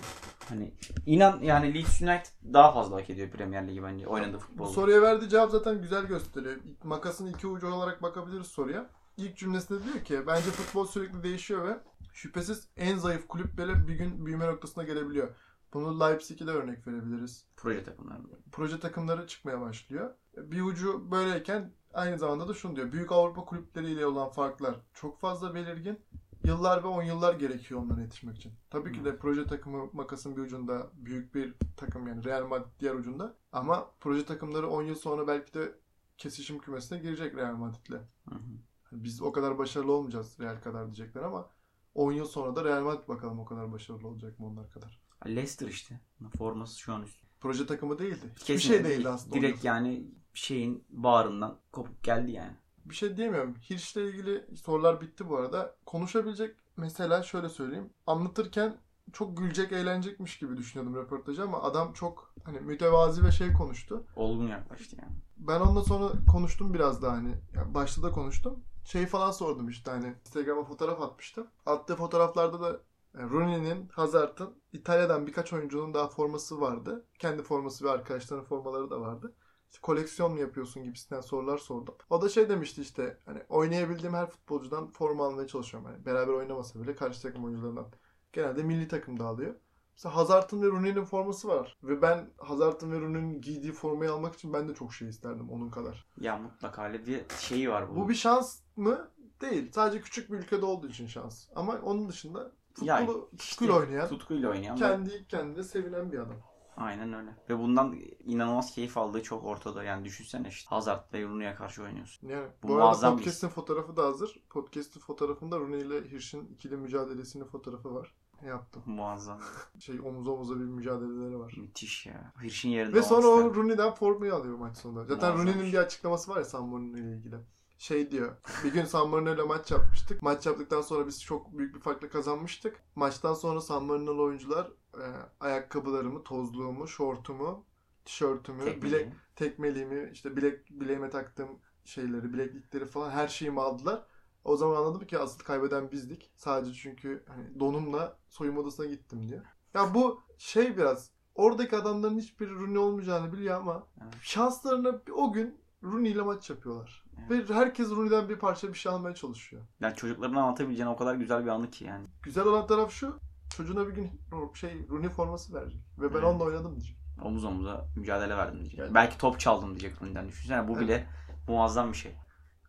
Hani 0.49 0.71
inan 1.05 1.39
yani 1.43 1.73
Leeds 1.73 2.01
United 2.01 2.53
daha 2.53 2.71
fazla 2.73 2.95
hak 2.95 3.09
ediyor 3.09 3.29
Premier 3.29 3.67
Ligi 3.67 3.83
bence 3.83 4.07
oynadığı 4.07 4.33
Bu 4.33 4.39
futbol. 4.39 4.65
soruya 4.65 5.01
verdiği 5.01 5.29
cevap 5.29 5.51
zaten 5.51 5.81
güzel 5.81 6.05
gösteriyor. 6.05 6.55
Makasın 6.83 7.27
iki 7.27 7.47
ucu 7.47 7.67
olarak 7.73 8.01
bakabiliriz 8.01 8.47
soruya. 8.47 8.85
İlk 9.19 9.37
cümlesinde 9.37 9.83
diyor 9.83 10.03
ki 10.03 10.27
bence 10.27 10.51
futbol 10.51 10.85
sürekli 10.85 11.23
değişiyor 11.23 11.67
ve 11.67 11.79
şüphesiz 12.13 12.67
en 12.77 12.97
zayıf 12.97 13.27
kulüp 13.27 13.57
bile 13.57 13.87
bir 13.87 13.95
gün 13.95 14.25
büyüme 14.25 14.47
noktasına 14.47 14.83
gelebiliyor. 14.83 15.35
Bunu 15.73 15.99
Leipzig'e 15.99 16.47
de 16.47 16.51
örnek 16.51 16.87
verebiliriz. 16.87 17.45
Proje 17.57 17.83
takımlarında. 17.83 18.35
Proje 18.51 18.79
takımları 18.79 19.27
çıkmaya 19.27 19.61
başlıyor. 19.61 20.13
Bir 20.37 20.61
ucu 20.61 21.11
böyleyken 21.11 21.73
aynı 21.93 22.19
zamanda 22.19 22.47
da 22.47 22.53
şunu 22.53 22.75
diyor. 22.75 22.91
Büyük 22.91 23.11
Avrupa 23.11 23.45
kulüpleriyle 23.45 24.05
olan 24.05 24.29
farklar 24.29 24.75
çok 24.93 25.19
fazla 25.19 25.55
belirgin. 25.55 25.99
Yıllar 26.43 26.83
ve 26.83 26.87
on 26.87 27.03
yıllar 27.03 27.33
gerekiyor 27.33 27.81
onlara 27.81 28.01
yetişmek 28.01 28.37
için. 28.37 28.51
Tabii 28.69 28.91
ki 28.91 29.05
de 29.05 29.17
proje 29.17 29.45
takımı 29.45 29.89
makasın 29.93 30.37
bir 30.37 30.41
ucunda 30.41 30.89
büyük 30.93 31.35
bir 31.35 31.53
takım 31.77 32.07
yani 32.07 32.23
Real 32.23 32.47
Madrid 32.47 32.79
diğer 32.79 32.95
ucunda. 32.95 33.35
Ama 33.51 33.91
proje 33.99 34.25
takımları 34.25 34.69
10 34.69 34.83
yıl 34.83 34.95
sonra 34.95 35.27
belki 35.27 35.53
de 35.53 35.75
kesişim 36.17 36.59
kümesine 36.59 36.99
girecek 36.99 37.35
Real 37.35 37.55
Madrid'le. 37.55 37.99
Hı 38.29 38.35
hı. 38.35 38.68
Biz 38.91 39.21
o 39.21 39.31
kadar 39.31 39.57
başarılı 39.57 39.91
olmayacağız 39.91 40.39
Real 40.39 40.61
kadar 40.61 40.85
diyecekler 40.85 41.21
ama 41.21 41.49
10 41.95 42.11
yıl 42.11 42.25
sonra 42.25 42.55
da 42.55 42.65
Real 42.65 42.83
Madrid 42.83 43.07
bakalım 43.07 43.39
o 43.39 43.45
kadar 43.45 43.71
başarılı 43.71 44.07
olacak 44.07 44.39
mı 44.39 44.47
onlar 44.47 44.71
kadar. 44.71 44.99
Leicester 45.27 45.67
işte. 45.67 46.01
Forması 46.37 46.79
şu 46.79 46.93
an 46.93 47.03
üst. 47.03 47.17
Proje 47.41 47.65
takımı 47.65 47.99
değildi. 47.99 48.33
Hiçbir 48.35 48.45
Kesinlikle 48.45 48.67
şey 48.67 48.83
değildi 48.83 48.95
değil. 48.95 49.09
aslında. 49.09 49.35
Direkt 49.35 49.63
yani 49.63 50.07
şeyin 50.33 50.83
bağrından 50.89 51.57
kopup 51.71 52.03
geldi 52.03 52.31
yani. 52.31 52.55
bir 52.85 52.95
şey 52.95 53.17
diyemiyorum. 53.17 53.55
Hirsch'le 53.69 53.97
ilgili 53.97 54.45
sorular 54.57 55.01
bitti 55.01 55.29
bu 55.29 55.37
arada. 55.37 55.75
Konuşabilecek 55.85 56.55
mesela 56.77 57.23
şöyle 57.23 57.49
söyleyeyim. 57.49 57.89
Anlatırken 58.07 58.77
çok 59.13 59.37
gülecek, 59.37 59.71
eğlenecekmiş 59.71 60.39
gibi 60.39 60.57
düşünüyordum 60.57 60.95
röportajı 60.95 61.43
ama 61.43 61.61
adam 61.63 61.93
çok 61.93 62.33
hani 62.43 62.59
mütevazi 62.59 63.23
ve 63.23 63.31
şey 63.31 63.53
konuştu. 63.53 64.03
Olgun 64.15 64.47
yaklaştı 64.47 64.95
yani. 65.01 65.15
Ben 65.37 65.59
ondan 65.59 65.81
sonra 65.81 66.11
konuştum 66.31 66.73
biraz 66.73 67.01
daha 67.01 67.11
hani. 67.17 67.35
Yani 67.55 67.73
başta 67.73 68.03
da 68.03 68.11
konuştum. 68.11 68.63
Şey 68.83 69.05
falan 69.07 69.31
sordum 69.31 69.69
işte 69.69 69.91
hani 69.91 70.15
Instagram'a 70.25 70.63
fotoğraf 70.63 71.01
atmıştım. 71.01 71.47
Attığı 71.65 71.95
fotoğraflarda 71.95 72.61
da 72.61 72.79
yani 73.17 73.31
Rooney'nin, 73.31 73.87
Hazard'ın 73.89 74.61
İtalya'dan 74.73 75.27
birkaç 75.27 75.53
oyuncunun 75.53 75.93
daha 75.93 76.07
forması 76.09 76.61
vardı. 76.61 77.05
Kendi 77.19 77.43
forması 77.43 77.85
ve 77.85 77.89
arkadaşlarının 77.89 78.45
formaları 78.45 78.89
da 78.89 79.01
vardı. 79.01 79.35
İşte 79.71 79.81
koleksiyon 79.81 80.31
mu 80.31 80.39
yapıyorsun 80.39 80.83
gibisinden 80.83 81.21
sorular 81.21 81.57
sordum. 81.57 81.95
O 82.09 82.21
da 82.21 82.29
şey 82.29 82.49
demişti 82.49 82.81
işte 82.81 83.17
hani 83.25 83.43
oynayabildiğim 83.49 84.13
her 84.15 84.29
futbolcudan 84.29 84.87
forma 84.87 85.25
almaya 85.25 85.47
çalışıyorum. 85.47 85.89
Hani 85.91 86.05
beraber 86.05 86.33
oynamasa 86.33 86.81
bile 86.81 86.95
karşı 86.95 87.21
takım 87.21 87.45
oyuncularından. 87.45 87.87
Genelde 88.33 88.63
milli 88.63 88.87
takımda 88.87 89.25
alıyor. 89.25 89.55
Mesela 89.99 90.15
Hazard'ın 90.15 90.61
ve 90.61 90.67
Rooney'nin 90.67 91.05
forması 91.05 91.47
var. 91.47 91.77
Ve 91.83 92.01
ben 92.01 92.29
Hazard'ın 92.37 92.91
ve 92.91 92.99
Rooney'nin 93.01 93.41
giydiği 93.41 93.73
formayı 93.73 94.11
almak 94.11 94.33
için 94.35 94.53
ben 94.53 94.69
de 94.69 94.73
çok 94.73 94.93
şey 94.93 95.09
isterdim 95.09 95.49
onun 95.49 95.69
kadar. 95.69 96.05
Ya 96.21 96.37
mutlaka 96.37 96.83
öyle 96.87 97.05
bir 97.05 97.21
şeyi 97.39 97.69
var 97.69 97.89
bunun. 97.89 98.01
Bu 98.01 98.09
bir 98.09 98.15
şans 98.15 98.59
mı? 98.75 99.09
Değil. 99.41 99.71
Sadece 99.71 100.01
küçük 100.01 100.31
bir 100.31 100.37
ülkede 100.37 100.65
olduğu 100.65 100.87
için 100.87 101.07
şans. 101.07 101.47
Ama 101.55 101.79
onun 101.83 102.09
dışında 102.09 102.51
futbolu 102.73 103.29
işte 103.33 103.47
tutkuyla 103.47 103.75
oynayan, 103.75 104.07
tutkuyla 104.07 104.49
oynayan. 104.49 104.75
ve- 104.75 104.79
kendi 104.79 105.27
kendine 105.27 105.63
sevinen 105.63 106.11
bir 106.11 106.17
adam. 106.19 106.37
Aynen 106.77 107.13
öyle. 107.13 107.35
Ve 107.49 107.59
bundan 107.59 107.95
inanılmaz 108.19 108.71
keyif 108.71 108.97
aldığı 108.97 109.23
çok 109.23 109.45
ortada. 109.45 109.83
Yani 109.83 110.05
düşünsene 110.05 110.47
işte 110.47 110.69
Hazard 110.69 111.13
ve 111.13 111.23
Rooney'e 111.23 111.55
karşı 111.55 111.83
oynuyorsun. 111.83 112.27
Yani 112.27 112.47
Bu 112.63 112.67
bu, 112.67 112.73
arada 112.73 112.85
muazzam 112.85 113.17
bir 113.17 113.23
podcast'in 113.23 113.47
fotoğrafı 113.47 113.97
da 113.97 114.05
hazır. 114.05 114.39
Podcast'in 114.49 114.99
fotoğrafında 114.99 115.59
Rooney 115.59 115.81
ile 115.81 116.11
Hirsch'in 116.11 116.45
ikili 116.45 116.77
mücadelesinin 116.77 117.45
fotoğrafı 117.45 117.95
var. 117.95 118.15
Yaptım. 118.47 118.83
Muazzam. 118.85 119.41
Şey 119.79 119.99
omuz 119.99 120.27
omuza 120.27 120.55
bir 120.55 120.65
mücadeleleri 120.65 121.39
var. 121.39 121.53
Müthiş 121.57 122.05
ya. 122.05 122.33
Hirsch'in 122.43 122.69
yerinde 122.69 122.97
Ve 122.97 123.01
sonra 123.01 123.27
o. 123.27 123.55
Rooney'den 123.55 123.91
formayı 123.91 124.35
alıyor 124.35 124.57
maç 124.57 124.77
sonunda. 124.77 125.05
Zaten. 125.05 125.37
Rooney'nin 125.37 125.71
bir 125.71 125.77
açıklaması 125.77 126.31
var 126.31 126.37
ya 126.37 126.45
San 126.45 126.65
Marino 126.67 126.97
ile 126.97 127.17
ilgili. 127.17 127.35
Şey 127.77 128.11
diyor. 128.11 128.35
Bir 128.63 128.73
gün 128.73 128.85
San 128.85 129.09
Marino 129.09 129.35
ile 129.35 129.43
maç 129.43 129.71
yapmıştık. 129.71 130.21
Maç 130.21 130.45
yaptıktan 130.45 130.81
sonra 130.81 131.07
biz 131.07 131.23
çok 131.23 131.57
büyük 131.57 131.75
bir 131.75 131.79
farkla 131.79 132.09
kazanmıştık. 132.09 132.83
Maçtan 132.95 133.33
sonra 133.33 133.61
San 133.61 133.83
Marino'lu 133.83 134.23
oyuncular 134.23 134.71
e, 134.93 135.05
ayakkabılarımı, 135.39 136.23
tozluğumu, 136.23 136.87
şortumu, 136.87 137.65
tişörtümü, 138.05 138.65
Tek 138.65 138.83
bilek, 138.83 139.07
tekmeliğimi, 139.35 140.09
işte 140.13 140.37
bilek 140.37 140.69
bileğime 140.69 141.09
taktığım 141.09 141.49
şeyleri, 141.85 142.33
bileklikleri 142.33 142.85
falan 142.85 143.09
her 143.09 143.27
şeyimi 143.27 143.61
aldılar. 143.61 144.05
O 144.43 144.57
zaman 144.57 144.75
anladım 144.75 145.07
ki 145.07 145.19
asıl 145.19 145.43
kaybeden 145.43 145.91
bizdik. 145.91 146.31
Sadece 146.35 146.73
çünkü 146.73 147.23
hani 147.27 147.59
donumla 147.59 148.17
soyunma 148.29 148.61
odasına 148.61 148.85
gittim 148.85 149.27
diyor. 149.29 149.45
Ya 149.73 149.93
bu 149.93 150.21
şey 150.37 150.77
biraz 150.77 151.11
oradaki 151.35 151.75
adamların 151.77 152.17
hiçbiri 152.17 152.55
Rooney 152.55 152.77
olmayacağını 152.77 153.33
biliyor 153.33 153.57
ama 153.59 153.87
Evet. 154.03 154.13
şanslarına 154.21 155.01
o 155.15 155.33
gün 155.33 155.61
Rooney 155.83 156.11
ile 156.11 156.21
maç 156.21 156.49
yapıyorlar. 156.49 157.05
Evet. 157.29 157.49
Ve 157.49 157.53
herkes 157.53 157.89
Rooney'den 157.89 158.29
bir 158.29 158.39
parça 158.39 158.67
bir 158.67 158.73
şey 158.77 158.91
almaya 158.91 159.15
çalışıyor. 159.15 159.61
Yani 159.79 159.95
çocuklarına 159.95 160.41
anlatabileceğin 160.43 160.89
o 160.89 160.97
kadar 160.97 161.15
güzel 161.15 161.43
bir 161.43 161.49
anı 161.49 161.71
ki 161.71 161.85
yani. 161.85 162.07
Güzel 162.23 162.45
olan 162.45 162.67
taraf 162.67 162.91
şu. 162.91 163.19
Çocuğuna 163.57 163.87
bir 163.87 163.93
gün 163.93 164.21
şey 164.53 164.87
Rooney 164.89 165.09
forması 165.09 165.53
verecek. 165.53 165.81
Ve 165.97 166.09
ben 166.09 166.15
Evet. 166.19 166.23
onunla 166.23 166.43
oynadım 166.43 166.71
diyecek. 166.71 166.97
Omuz 167.23 167.43
omuza 167.43 167.85
mücadele 167.95 168.37
verdim 168.37 168.59
diyecek. 168.59 168.79
Yani- 168.79 168.93
Belki 168.93 169.17
top 169.17 169.39
çaldım 169.39 169.69
diyecek 169.69 170.01
Rooney'den. 170.01 170.27
Düşünsene 170.27 170.67
bu 170.67 170.71
Evet. 170.71 170.81
bile 170.81 171.07
muazzam 171.47 171.91
bir 171.91 171.97
şey. 171.97 172.15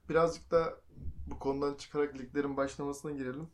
birazcık 0.08 0.50
da 0.50 0.74
bu 1.30 1.38
konudan 1.38 1.74
çıkarak 1.74 2.18
liglerin 2.18 2.56
başlamasına 2.56 3.10
girelim. 3.10 3.48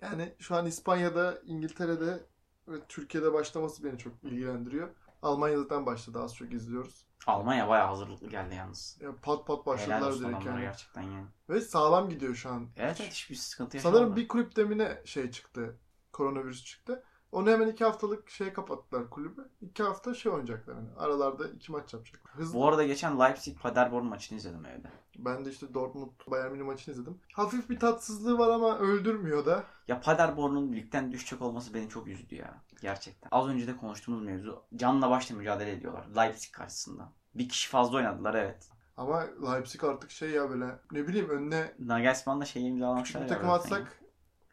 Yani 0.00 0.34
şu 0.38 0.56
an 0.56 0.66
İspanya'da, 0.66 1.38
İngiltere'de 1.44 2.26
ve 2.68 2.76
Türkiye'de 2.88 3.32
başlaması 3.32 3.84
beni 3.84 3.98
çok 3.98 4.12
ilgilendiriyor. 4.22 4.88
Almanya 5.22 5.58
zaten 5.58 5.86
başladı 5.86 6.20
az 6.22 6.36
çok 6.36 6.52
izliyoruz. 6.52 7.06
Almanya 7.26 7.68
bayağı 7.68 7.86
hazırlıklı 7.86 8.28
geldi 8.28 8.54
yalnız. 8.54 8.98
Ya 9.00 9.16
pat 9.22 9.46
pat 9.46 9.58
Helal 9.58 9.66
başladılar 9.66 10.10
olsun 10.10 10.28
direkt 10.28 10.46
yani. 10.46 10.60
gerçekten 10.60 11.02
yani. 11.02 11.26
Ve 11.48 11.60
sağlam 11.60 12.08
gidiyor 12.08 12.34
şu 12.34 12.50
an. 12.50 12.68
Evet 12.76 13.00
evet 13.00 13.12
hiçbir 13.12 13.36
sıkıntı 13.36 13.76
yaşamadılar. 13.76 14.00
Sanırım 14.00 14.16
bir 14.16 14.28
kulüp 14.28 14.56
demine 14.56 15.02
şey 15.04 15.30
çıktı. 15.30 15.78
Koronavirüs 16.12 16.64
çıktı. 16.64 17.04
Onu 17.32 17.50
hemen 17.50 17.68
iki 17.68 17.84
haftalık 17.84 18.30
şey 18.30 18.52
kapattılar 18.52 19.10
kulübü. 19.10 19.48
İki 19.60 19.82
hafta 19.82 20.14
şey 20.14 20.32
oynayacaklar 20.32 20.76
hani. 20.76 20.88
Aralarda 20.96 21.48
iki 21.48 21.72
maç 21.72 21.94
yapacaklar. 21.94 22.34
Hızlı. 22.34 22.58
Bu 22.58 22.68
arada 22.68 22.84
geçen 22.84 23.20
Leipzig 23.20 23.60
Paderborn 23.60 24.04
maçını 24.04 24.38
izledim 24.38 24.66
evde. 24.66 24.88
Ben 25.18 25.44
de 25.44 25.50
işte 25.50 25.74
Dortmund 25.74 26.10
Bayern 26.26 26.52
Münih 26.52 26.64
maçını 26.64 26.94
izledim. 26.94 27.18
Hafif 27.32 27.70
bir 27.70 27.78
tatsızlığı 27.78 28.38
var 28.38 28.50
ama 28.50 28.78
öldürmüyor 28.78 29.46
da. 29.46 29.64
Ya 29.88 30.00
Paderborn'un 30.00 30.72
ligden 30.72 31.12
düşecek 31.12 31.42
olması 31.42 31.74
beni 31.74 31.88
çok 31.88 32.08
üzdü 32.08 32.34
ya. 32.34 32.54
Gerçekten. 32.80 33.28
Az 33.32 33.48
önce 33.48 33.66
de 33.66 33.76
konuştuğumuz 33.76 34.22
mevzu. 34.22 34.62
Canla 34.76 35.10
başla 35.10 35.36
mücadele 35.36 35.72
ediyorlar. 35.72 36.06
Leipzig 36.16 36.52
karşısında. 36.52 37.12
Bir 37.34 37.48
kişi 37.48 37.68
fazla 37.68 37.96
oynadılar 37.96 38.34
evet. 38.34 38.68
Ama 38.96 39.26
Leipzig 39.42 39.84
artık 39.84 40.10
şey 40.10 40.30
ya 40.30 40.50
böyle 40.50 40.66
ne 40.92 41.08
bileyim 41.08 41.28
önüne 41.28 41.74
Nagelsmann'la 41.78 42.44
şeyi 42.44 42.66
imzalamışlar 42.66 43.22
bir 43.24 43.28
takım 43.28 43.50
atsak 43.50 44.02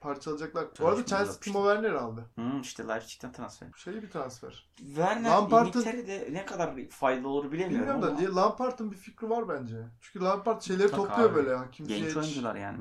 parçalayacaklar. 0.03 0.65
Bu 0.79 0.88
arada 0.88 1.05
Chelsea. 1.05 1.39
Timo 1.39 1.60
Werner 1.63 1.93
aldı. 1.93 2.25
Hı, 2.36 2.60
işte 2.62 2.88
Leipzig'ten 2.88 3.31
transfer. 3.31 3.67
Şey 3.77 4.01
bir 4.01 4.10
transfer. 4.10 4.69
Werner 4.77 5.29
Lampard'ın- 5.29 5.67
İngiltere'de 5.67 6.29
ne 6.33 6.45
kadar 6.45 6.89
faydalı 6.89 7.27
olur 7.27 7.51
bilemiyorum 7.51 7.77
Bilmiyorum 7.77 8.01
da 8.01 8.07
ama 8.07 8.17
diye 8.17 8.29
Lampard'ın 8.29 8.91
bir 8.91 8.98
fikri 8.98 9.29
var 9.29 9.50
bence. 9.50 9.88
Çünkü 10.01 10.25
Lampard 10.25 10.62
şeyleri 10.62 10.83
Mutlaka 10.88 11.03
topluyor 11.07 11.29
abi. 11.29 11.36
böyle 11.36 11.50
ya. 11.50 11.72
Kimseye 11.72 12.00
genç 12.00 12.10
hiç- 12.10 12.17
oyuncular 12.17 12.55
yani. 12.55 12.77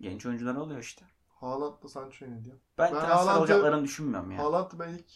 Genç 0.00 0.26
oyuncular 0.26 0.54
oluyor 0.54 0.80
işte. 0.80 1.04
Haaland'la 1.28 1.88
Sancho'yu 1.88 2.30
ne 2.32 2.44
diyor? 2.44 2.56
Ben, 2.78 2.94
Ben 2.94 3.00
transfer 3.00 3.36
olacaklarını 3.36 3.84
düşünmüyorum 3.84 4.30
ya. 4.30 4.38
Haaland'ı 4.38 4.78
ben 4.78 4.88
ilk 4.88 5.06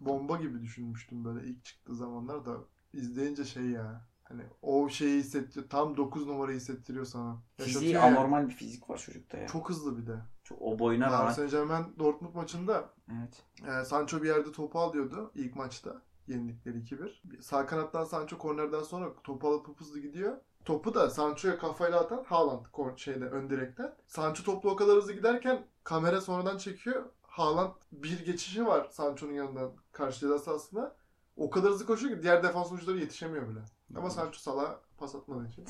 bomba 0.00 0.36
gibi 0.36 0.62
düşünmüştüm 0.62 1.24
böyle 1.24 1.46
ilk 1.46 1.64
çıktığı 1.64 1.94
zamanlar 1.94 2.44
da 2.46 2.56
izleyince 2.92 3.44
şey 3.44 3.64
ya. 3.64 4.06
Hani 4.24 4.42
o 4.62 4.88
şeyi 4.88 5.20
hissettiriyor. 5.20 5.68
Tam 5.68 5.96
9 5.96 6.26
numarayı 6.26 6.56
hissettiriyor 6.56 7.04
sana. 7.04 7.42
Fiziği 7.56 7.74
Yaşatıyor 7.74 8.02
yani. 8.02 8.18
anormal 8.18 8.48
bir 8.48 8.54
fizik 8.54 8.90
var 8.90 8.98
çocukta 8.98 9.38
ya. 9.38 9.46
Çok 9.46 9.70
hızlı 9.70 9.98
bir 9.98 10.06
de. 10.06 10.16
O 10.60 10.78
boyuna 10.78 11.08
Paris 11.08 11.20
rağmen. 11.20 11.32
Saint 11.32 11.50
Germain 11.50 11.94
Dortmund 11.98 12.34
maçında 12.34 12.90
Evet. 13.12 13.42
e, 13.68 13.84
Sancho 13.84 14.22
bir 14.22 14.28
yerde 14.28 14.52
topu 14.52 14.78
alıyordu 14.78 15.30
ilk 15.34 15.56
maçta. 15.56 16.02
Yenildikleri 16.28 16.78
2-1. 16.78 17.42
Sağ 17.42 17.66
kanattan 17.66 18.04
Sancho 18.04 18.38
kornerden 18.38 18.82
sonra 18.82 19.14
topu 19.24 19.48
alıp 19.48 19.80
hızlı 19.80 20.00
gidiyor. 20.00 20.36
Topu 20.64 20.94
da 20.94 21.10
Sancho'ya 21.10 21.58
kafayla 21.58 22.00
atan 22.00 22.24
Haaland 22.24 22.64
şeyde 22.96 23.24
ön 23.24 23.50
direkten. 23.50 23.94
Sancho 24.06 24.44
toplu 24.44 24.70
o 24.70 24.76
kadar 24.76 24.96
hızlı 24.96 25.12
giderken 25.12 25.66
kamera 25.84 26.20
sonradan 26.20 26.58
çekiyor. 26.58 27.04
Haaland 27.22 27.72
bir 27.92 28.24
geçişi 28.24 28.66
var 28.66 28.88
Sancho'nun 28.90 29.32
yanından 29.32 29.72
karşı 29.92 30.20
ceza 30.20 30.38
sahasına. 30.38 30.92
O 31.36 31.50
kadar 31.50 31.70
hızlı 31.70 31.86
koşuyor 31.86 32.16
ki 32.16 32.22
diğer 32.22 32.42
defans 32.42 32.72
oyuncuları 32.72 32.98
yetişemiyor 32.98 33.48
bile. 33.48 33.60
Ama 33.96 34.10
Sancho 34.10 34.38
sala 34.38 34.80
pas 35.00 35.14
için 35.48 35.64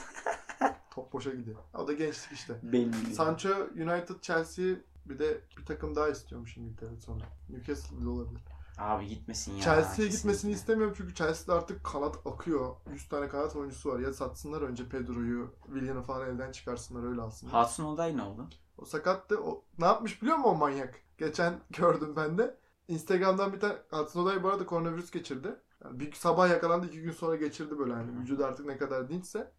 top 0.90 1.12
boşa 1.12 1.30
gidiyor. 1.30 1.56
O 1.74 1.86
da 1.86 1.92
gençlik 1.92 2.32
işte. 2.32 2.54
Belli. 2.62 3.14
Sancho 3.14 3.48
United, 3.74 4.20
Chelsea 4.22 4.76
bir 5.04 5.18
de 5.18 5.40
bir 5.58 5.66
takım 5.66 5.96
daha 5.96 6.08
istiyormuş 6.08 6.56
İngiltere 6.56 6.96
sonra. 6.96 7.24
Newcastle 7.48 8.00
bile 8.00 8.08
olabilir. 8.08 8.44
Abi 8.78 9.08
gitmesin 9.08 9.52
ya. 9.52 9.60
Chelsea'ye 9.60 10.08
gitmesini 10.08 10.52
istemiyorum 10.52 10.94
çünkü 10.96 11.14
Chelsea'de 11.14 11.52
artık 11.52 11.84
kanat 11.84 12.16
akıyor. 12.26 12.76
100 12.92 13.08
tane 13.08 13.28
kanat 13.28 13.56
oyuncusu 13.56 13.90
var. 13.90 13.98
Ya 13.98 14.12
satsınlar 14.12 14.62
önce 14.62 14.88
Pedro'yu, 14.88 15.54
Willian'ı 15.66 16.02
falan 16.02 16.28
elden 16.28 16.52
çıkarsınlar 16.52 17.08
öyle 17.08 17.20
alsınlar. 17.20 17.64
Hudson 17.64 17.84
Odoi 17.84 18.16
ne 18.16 18.22
oldu? 18.22 18.48
O 18.78 18.84
sakattı. 18.84 19.42
O, 19.42 19.64
ne 19.78 19.84
yapmış 19.84 20.22
biliyor 20.22 20.36
musun 20.36 20.50
o 20.50 20.54
manyak? 20.54 20.94
Geçen 21.18 21.60
gördüm 21.70 22.16
ben 22.16 22.38
de. 22.38 22.56
Instagram'dan 22.88 23.52
bir 23.52 23.60
tane 23.60 23.74
Hudson 23.90 24.22
Odoi 24.22 24.42
bu 24.42 24.48
arada 24.48 24.66
koronavirüs 24.66 25.10
geçirdi. 25.10 25.56
Yani 25.84 26.00
bir 26.00 26.12
sabah 26.12 26.48
yakalandı 26.50 26.86
iki 26.86 27.02
gün 27.02 27.12
sonra 27.12 27.36
geçirdi 27.36 27.78
böyle 27.78 27.92
hani 27.92 28.20
vücudu 28.20 28.44
artık 28.44 28.66
ne 28.66 28.78
kadar 28.78 29.08
dinçse. 29.08 29.52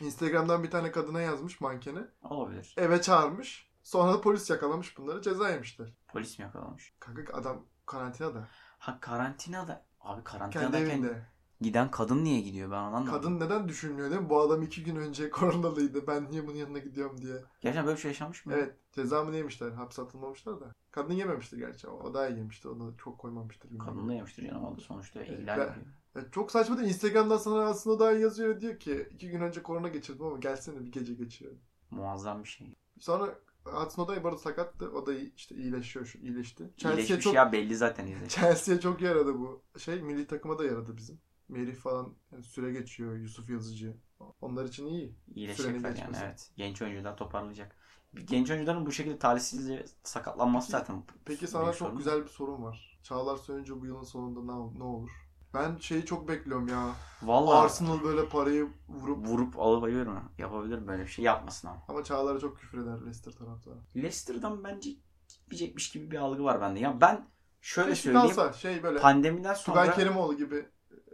Instagram'dan 0.00 0.62
bir 0.62 0.70
tane 0.70 0.90
kadına 0.92 1.20
yazmış 1.20 1.60
mankeni. 1.60 2.00
Olabilir. 2.22 2.74
Eve 2.78 3.02
çağırmış. 3.02 3.70
Sonra 3.82 4.12
da 4.12 4.20
polis 4.20 4.50
yakalamış 4.50 4.98
bunları 4.98 5.22
ceza 5.22 5.50
yemişler. 5.50 5.92
Polis 6.08 6.38
mi 6.38 6.42
yakalamış? 6.42 6.94
Kanka 7.00 7.32
adam 7.32 7.66
karantinada. 7.86 8.48
Ha 8.78 8.98
karantinada. 9.00 9.84
Abi 10.00 10.24
Kendi 10.24 10.24
karantinadayken 10.24 10.90
evinde. 10.90 11.26
Giden 11.64 11.90
kadın 11.90 12.24
niye 12.24 12.40
gidiyor 12.40 12.70
ben 12.70 12.76
anlamadım. 12.76 13.12
Kadın 13.12 13.40
neden 13.40 13.68
düşünmüyor 13.68 14.10
değil 14.10 14.20
mi? 14.22 14.28
Bu 14.30 14.40
adam 14.40 14.62
iki 14.62 14.84
gün 14.84 14.96
önce 14.96 15.30
koronalıydı. 15.30 16.06
Ben 16.06 16.30
niye 16.30 16.46
bunun 16.46 16.56
yanına 16.56 16.78
gidiyorum 16.78 17.20
diye. 17.22 17.34
Gerçekten 17.60 17.86
böyle 17.86 17.96
bir 17.96 18.00
şey 18.02 18.10
yaşanmış 18.10 18.46
mı? 18.46 18.52
Evet. 18.56 18.74
Ceza 18.92 19.24
mı 19.24 19.36
yemişler? 19.36 19.70
Hapse 19.70 20.02
atılmamışlar 20.02 20.60
da. 20.60 20.72
Kadın 20.90 21.14
yememiştir 21.14 21.58
gerçi. 21.58 21.88
O 21.88 22.14
daha 22.14 22.28
iyi 22.28 22.38
yemiştir. 22.38 22.68
Onu 22.68 22.94
çok 22.98 23.18
koymamıştır. 23.18 23.70
bilmiyorum. 23.70 23.94
Kadın 23.94 24.08
da 24.08 24.14
yemiştir 24.14 24.50
da 24.50 24.76
sonuçta 24.80 25.20
Evet, 25.20 25.30
ihlal 25.40 25.58
ben- 25.58 25.72
ediyor. 25.72 25.86
Ya 26.14 26.30
çok 26.30 26.50
saçma 26.50 26.78
değil. 26.78 26.88
Instagram'dan 26.88 27.36
sana 27.36 27.64
aslında 27.64 27.98
daha 27.98 28.12
yazıyor. 28.12 28.60
Diyor 28.60 28.78
ki 28.78 29.08
iki 29.10 29.30
gün 29.30 29.40
önce 29.40 29.62
korona 29.62 29.88
geçirdim 29.88 30.26
ama 30.26 30.38
gelsene 30.38 30.80
bir 30.80 30.92
gece 30.92 31.14
geçirelim. 31.14 31.60
Muazzam 31.90 32.42
bir 32.44 32.48
şey. 32.48 32.76
Sonra 33.00 33.38
Hudson 33.64 34.04
Odoi 34.04 34.24
bu 34.24 34.28
arada 34.28 34.38
sakattı. 34.38 34.90
O 34.90 35.06
da 35.06 35.14
işte 35.14 35.54
iyileşiyor 35.54 36.06
şu 36.06 36.18
iyileşti. 36.18 36.70
Chelsea'ye 36.76 37.20
çok 37.20 37.34
ya 37.34 37.52
belli 37.52 37.76
zaten 37.76 38.06
izle. 38.06 38.28
Chelsea'ye 38.28 38.80
çok 38.80 39.00
yaradı 39.00 39.34
bu 39.38 39.62
şey. 39.78 40.02
Milli 40.02 40.26
takıma 40.26 40.58
da 40.58 40.64
yaradı 40.64 40.96
bizim. 40.96 41.20
Merih 41.48 41.76
falan 41.76 42.14
yani 42.32 42.44
süre 42.44 42.72
geçiyor. 42.72 43.16
Yusuf 43.16 43.50
Yazıcı. 43.50 43.96
Onlar 44.40 44.64
için 44.64 44.86
iyi. 44.86 45.14
İyileşecekler 45.34 45.72
Sürenin 45.72 45.84
yani 45.88 45.96
geçmesi. 45.96 46.24
evet. 46.24 46.50
Genç 46.56 46.82
oyuncular 46.82 47.16
toparlayacak. 47.16 47.76
Genç 48.24 48.50
oyuncuların 48.50 48.86
bu 48.86 48.92
şekilde 48.92 49.18
talihsizce 49.18 49.84
sakatlanması 50.02 50.66
Peki- 50.66 50.78
zaten. 50.80 51.02
Peki 51.24 51.46
sana 51.46 51.64
çok 51.64 51.74
sorun. 51.74 51.96
güzel 51.96 52.22
bir 52.22 52.28
sorun 52.28 52.62
var. 52.62 52.98
Çağlar 53.02 53.36
Söyüncü 53.36 53.80
bu 53.80 53.86
yılın 53.86 54.02
sonunda 54.02 54.40
ne, 54.52 54.78
ne 54.78 54.84
olur? 54.84 55.10
Ben 55.54 55.76
şeyi 55.78 56.04
çok 56.04 56.28
bekliyorum 56.28 56.68
ya. 56.68 56.92
Vallahi 57.22 57.64
Arsenal 57.64 58.02
böyle 58.02 58.28
parayı 58.28 58.68
vurup 58.88 59.26
vurup 59.26 59.58
alıp 59.58 59.82
mı? 59.82 60.22
Yapabilir 60.38 60.86
böyle 60.86 61.02
bir 61.02 61.08
şey 61.08 61.24
yapmasın 61.24 61.68
ama. 61.68 61.82
ama 61.88 62.04
Çağlar'a 62.04 62.38
çok 62.38 62.58
küfür 62.58 62.78
eder 62.78 63.00
Leicester 63.00 63.32
taraftarı. 63.32 63.74
Leicester'dan 63.96 64.64
bence 64.64 64.90
gitmeyecekmiş 65.28 65.90
gibi 65.90 66.10
bir 66.10 66.16
algı 66.16 66.44
var 66.44 66.60
bende. 66.60 66.80
Ya 66.80 67.00
ben 67.00 67.28
şöyle 67.60 67.88
Keşke 67.90 68.02
söyleyeyim. 68.02 68.36
kalsa 68.36 68.52
şey 68.52 68.82
böyle 68.82 68.98
Pandemiden 69.00 69.54
Tugay 69.54 69.86
sonra 69.86 69.96
Kerimoğlu 69.96 70.36
gibi 70.36 70.66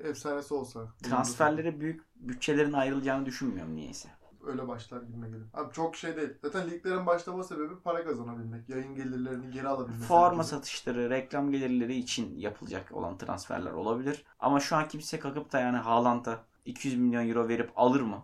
efsanesi 0.05 0.55
olsa. 0.55 0.89
transferlere 1.03 1.81
büyük 1.81 2.03
bütçelerin 2.17 2.73
ayrılacağını 2.73 3.27
düşünmüyorum 3.27 3.77
niyeyse. 3.77 4.09
Öyle 4.47 4.69
başlar 4.69 5.03
gibime 5.03 5.27
geliyor. 5.27 5.47
Abi 5.55 5.73
çok 5.73 5.97
şey 5.97 6.17
değil. 6.17 6.31
Zaten 6.43 6.71
liglerin 6.71 7.07
başlama 7.07 7.45
sebebi 7.45 7.81
para 7.85 8.05
kazanabilmek. 8.05 8.69
Yayın 8.69 8.95
gelirlerini 8.95 9.51
geri 9.51 9.69
alabilmek. 9.69 10.03
Forma 10.03 10.45
satışları, 10.45 11.11
reklam 11.11 11.51
gelirleri 11.53 11.97
için 11.97 12.39
yapılacak 12.39 12.93
olan 12.93 13.19
transferler 13.19 13.73
olabilir. 13.73 14.25
Ama 14.39 14.61
şu 14.61 14.77
an 14.77 14.89
kimse 14.89 15.19
kalkıp 15.19 15.53
da 15.53 15.61
yani 15.61 15.77
Haaland'a 15.77 16.45
200 16.65 16.97
milyon 16.97 17.29
euro 17.29 17.49
verip 17.49 17.71
alır 17.77 18.01
mı? 18.01 18.23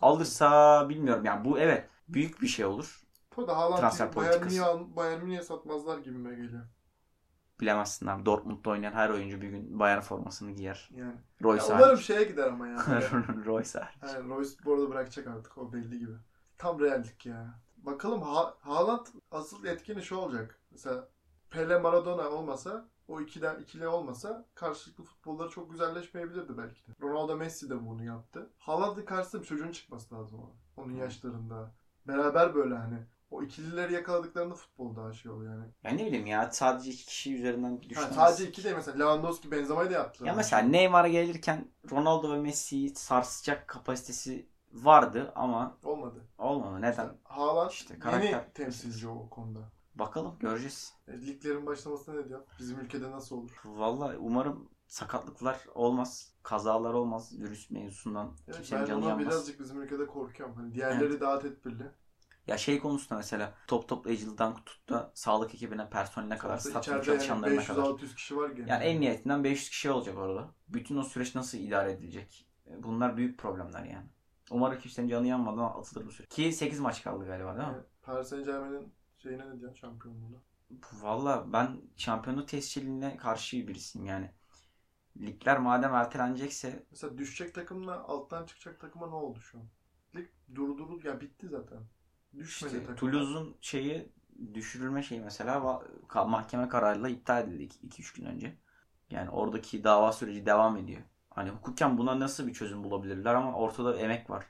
Alırsa 0.00 0.88
bilmiyorum 0.88 1.24
yani 1.24 1.44
bu 1.44 1.58
evet 1.58 1.88
büyük 2.08 2.42
bir 2.42 2.46
şey 2.46 2.64
olur. 2.64 3.02
Bu 3.36 3.48
da 3.48 3.56
Haaland'ı 3.56 4.16
Bayern. 4.16 4.44
Münih'e 4.44 4.62
al- 4.62 4.96
Bayern 4.96 5.22
Münih'e 5.24 5.42
satmazlar 5.42 5.98
gibime 5.98 6.30
geliyor. 6.34 6.62
Bilemezsin 7.60 8.06
abi. 8.06 8.26
Dortmund'da 8.26 8.70
oynayan 8.70 8.92
her 8.92 9.10
oyuncu 9.10 9.40
bir 9.40 9.48
gün 9.48 9.78
Bayern 9.78 10.00
formasını 10.00 10.50
giyer. 10.50 10.90
Yani. 10.96 11.16
Royce 11.42 11.66
Ya 11.66 11.76
umarım 11.76 11.98
şeye 11.98 12.24
gider 12.24 12.46
ama 12.46 12.68
ya. 12.68 12.76
Royce 13.46 13.78
hariç. 13.78 14.14
Yani 14.14 14.28
Royce 14.28 14.50
bu 14.64 14.74
arada 14.74 14.90
bırakacak 14.90 15.26
artık 15.26 15.58
o 15.58 15.72
belli 15.72 15.98
gibi. 15.98 16.12
Tam 16.58 16.80
reallik 16.80 17.26
ya. 17.26 17.60
Bakalım 17.76 18.22
ha 18.22 18.54
Haaland 18.60 19.06
asıl 19.30 19.64
etkeni 19.64 20.02
şu 20.02 20.16
olacak. 20.16 20.60
Mesela 20.70 21.08
Pele 21.50 21.78
Maradona 21.78 22.28
olmasa 22.28 22.88
o 23.08 23.20
ikiden 23.20 23.60
ikili 23.60 23.88
olmasa 23.88 24.46
karşılıklı 24.54 25.04
futbolları 25.04 25.50
çok 25.50 25.70
güzelleşmeyebilirdi 25.70 26.58
belki 26.58 26.86
de. 26.86 26.92
Ronaldo 27.02 27.36
Messi 27.36 27.70
de 27.70 27.86
bunu 27.86 28.04
yaptı. 28.04 28.50
Haaland'ın 28.58 29.04
karşısında 29.04 29.42
bir 29.42 29.46
çocuğun 29.46 29.72
çıkması 29.72 30.14
lazım 30.14 30.38
ona. 30.38 30.84
Onun 30.84 30.92
yaşlarında. 30.92 31.74
Beraber 32.08 32.54
böyle 32.54 32.74
hani 32.74 33.06
o 33.30 33.42
ikilileri 33.42 33.92
yakaladıklarında 33.92 34.54
futbol 34.54 34.96
daha 34.96 35.12
şey 35.12 35.32
oluyor 35.32 35.52
yani. 35.54 35.66
Ya 35.84 35.90
ne 35.90 36.06
bileyim 36.06 36.26
ya 36.26 36.50
sadece 36.52 36.90
iki 36.90 37.06
kişi 37.06 37.34
üzerinden 37.34 37.76
Ha, 37.76 37.82
düşünmez. 37.82 38.14
sadece 38.14 38.48
iki 38.48 38.64
değil 38.64 38.76
mesela 38.76 38.98
Lewandowski 38.98 39.50
Benzema'yı 39.50 39.90
da 39.90 39.94
yaptılar. 39.94 40.28
Ya 40.28 40.34
mesela 40.34 40.62
Neymar'a 40.62 41.08
gelirken 41.08 41.68
Ronaldo 41.90 42.32
ve 42.32 42.38
Messi'yi 42.40 42.94
sarsacak 42.94 43.68
kapasitesi 43.68 44.48
vardı 44.72 45.32
ama 45.34 45.76
Olmadı. 45.84 46.20
olmadı. 46.38 46.76
Neden? 46.80 46.90
İşte 46.90 47.14
Haaland 47.24 47.70
İşte 47.70 47.94
yeni 47.94 48.00
karakter- 48.02 48.52
temsilci 48.54 49.08
o 49.08 49.28
konuda. 49.30 49.60
Bakalım 49.94 50.38
göreceğiz. 50.40 50.94
E, 51.08 51.12
liglerin 51.26 51.66
başlamasına 51.66 52.14
ne 52.14 52.28
diyor? 52.28 52.40
Bizim 52.58 52.80
ülkede 52.80 53.10
nasıl 53.10 53.36
olur? 53.36 53.50
Vallahi 53.64 54.16
umarım 54.18 54.68
sakatlıklar 54.86 55.60
olmaz. 55.74 56.32
Kazalar 56.42 56.94
olmaz 56.94 57.38
virüs 57.38 57.70
mevzusundan. 57.70 58.32
Evet, 58.46 58.56
Kimsenin 58.56 58.82
ben 58.82 58.86
canı 58.86 59.04
yanmaz. 59.04 59.26
birazcık 59.26 59.60
bizim 59.60 59.82
ülkede 59.82 60.06
korkuyorum. 60.06 60.54
Hani 60.56 60.74
diğerleri 60.74 61.20
daha 61.20 61.38
tedbirli. 61.38 61.90
Ya 62.46 62.58
şey 62.58 62.78
konusunda 62.78 63.16
mesela 63.16 63.54
top 63.66 63.88
toplayıcılıktan 63.88 64.54
tut 64.64 64.88
da 64.88 65.10
sağlık 65.14 65.54
ekibine, 65.54 65.90
personeline 65.90 66.38
kadar, 66.38 66.58
staffın 66.58 66.80
içeride 66.80 66.96
yani 66.96 67.04
çalışanlarına 67.18 67.64
kadar. 67.64 67.82
500-600 67.82 68.14
kişi 68.14 68.36
var 68.36 68.50
gene. 68.50 68.70
Yani 68.70 68.84
emniyetinden 68.84 69.44
500 69.44 69.68
kişi 69.70 69.90
olacak 69.90 70.18
orada. 70.18 70.48
Bütün 70.68 70.96
o 70.96 71.02
süreç 71.02 71.34
nasıl 71.34 71.58
idare 71.58 71.92
edilecek? 71.92 72.46
E, 72.70 72.82
Bunlar 72.82 73.16
büyük 73.16 73.38
problemler 73.38 73.84
yani. 73.84 74.06
Umarım 74.50 74.78
kimsenin 74.78 75.08
canı 75.08 75.26
yanmadan 75.26 75.64
atılır 75.80 76.06
bu 76.06 76.10
süreç. 76.12 76.30
Ki 76.30 76.52
8 76.52 76.80
maç 76.80 77.02
kaldı 77.02 77.26
galiba 77.26 77.56
değil 77.56 77.68
mi? 77.68 77.74
Evet, 77.74 77.86
Paris 78.02 78.28
Saint 78.28 78.46
Germain'in 78.46 78.92
şeyine 79.18 79.50
ne 79.50 79.60
diyorsun 79.60 79.78
şampiyonluğuna? 79.78 80.36
Valla 81.02 81.52
ben 81.52 81.80
şampiyonluk 81.96 82.48
tescilline 82.48 83.16
karşı 83.16 83.68
birisiyim 83.68 84.06
yani. 84.06 84.30
Ligler 85.20 85.58
madem 85.58 85.94
ertelenecekse 85.94 86.86
Mesela 86.90 87.18
düşecek 87.18 87.54
takımla 87.54 88.04
alttan 88.04 88.46
çıkacak 88.46 88.80
takıma 88.80 89.06
ne 89.06 89.14
oldu 89.14 89.40
şu 89.40 89.58
an? 89.58 89.64
Lig 90.16 90.28
durduruldu 90.54 91.06
ya 91.08 91.20
bitti 91.20 91.48
zaten. 91.48 91.78
Düşmedi 92.38 92.76
işte. 92.76 92.94
Toulouse'un 92.96 93.56
şeyi 93.60 94.12
düşürülme 94.54 95.02
şeyi 95.02 95.20
mesela 95.20 95.82
mahkeme 96.14 96.68
kararıyla 96.68 97.08
iptal 97.08 97.48
edildi 97.48 97.62
2-3 97.62 98.16
gün 98.16 98.24
önce. 98.24 98.58
Yani 99.10 99.30
oradaki 99.30 99.84
dava 99.84 100.12
süreci 100.12 100.46
devam 100.46 100.76
ediyor. 100.76 101.00
Hani 101.30 101.50
hukuken 101.50 101.98
buna 101.98 102.20
nasıl 102.20 102.46
bir 102.46 102.52
çözüm 102.54 102.84
bulabilirler 102.84 103.34
ama 103.34 103.54
ortada 103.54 103.96
emek 103.96 104.30
var. 104.30 104.46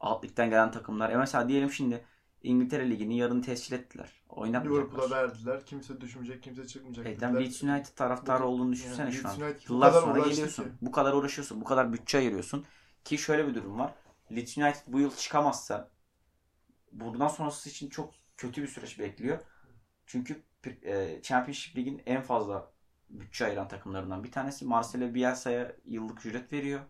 Alt 0.00 0.24
ligden 0.24 0.50
gelen 0.50 0.70
takımlar. 0.70 1.10
E 1.10 1.16
mesela 1.16 1.48
diyelim 1.48 1.70
şimdi 1.70 2.04
İngiltere 2.42 2.90
Ligi'ni 2.90 3.16
yarın 3.18 3.40
tescil 3.40 3.72
ettiler. 3.72 4.04
Liverpool'a 4.06 4.40
Oynatmayacaklar. 4.42 5.10
verdiler. 5.10 5.66
Kimse 5.66 6.00
düşmeyecek, 6.00 6.42
kimse 6.42 6.66
çıkmayacak. 6.66 7.06
E, 7.06 7.16
tam 7.18 7.36
Leeds 7.36 7.62
United 7.62 7.94
taraftarı 7.96 8.42
Bu- 8.42 8.46
olduğunu 8.46 8.72
düşünsene 8.72 9.04
yani 9.06 9.14
şu 9.14 9.28
an. 9.28 9.40
United 9.40 9.68
Yıllar 9.70 9.92
sonra 9.92 10.18
geliyorsun. 10.28 10.64
ki. 10.64 10.70
Bu 10.82 10.92
kadar 10.92 11.12
uğraşıyorsun. 11.12 11.60
Bu 11.60 11.64
kadar 11.64 11.92
bütçe 11.92 12.18
ayırıyorsun. 12.18 12.64
Ki 13.04 13.18
şöyle 13.18 13.48
bir 13.48 13.54
durum 13.54 13.78
var. 13.78 13.94
Leeds 14.32 14.58
United 14.58 14.80
bu 14.86 15.00
yıl 15.00 15.10
çıkamazsa 15.10 15.90
buradan 17.00 17.28
sonrası 17.28 17.70
için 17.70 17.88
çok 17.90 18.14
kötü 18.36 18.62
bir 18.62 18.68
süreç 18.68 18.98
bekliyor. 18.98 19.38
Çünkü 20.06 20.42
e, 20.82 21.22
Championship 21.22 21.76
Lig'in 21.76 22.02
en 22.06 22.22
fazla 22.22 22.72
bütçe 23.10 23.46
ayıran 23.46 23.68
takımlarından 23.68 24.24
bir 24.24 24.32
tanesi. 24.32 24.64
Marcelo 24.64 25.14
Bielsa'ya 25.14 25.76
yıllık 25.84 26.26
ücret 26.26 26.52
veriyor. 26.52 26.80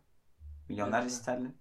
Milyonlarca 0.69 1.03
Evet. 1.03 1.13
sterlin. 1.13 1.59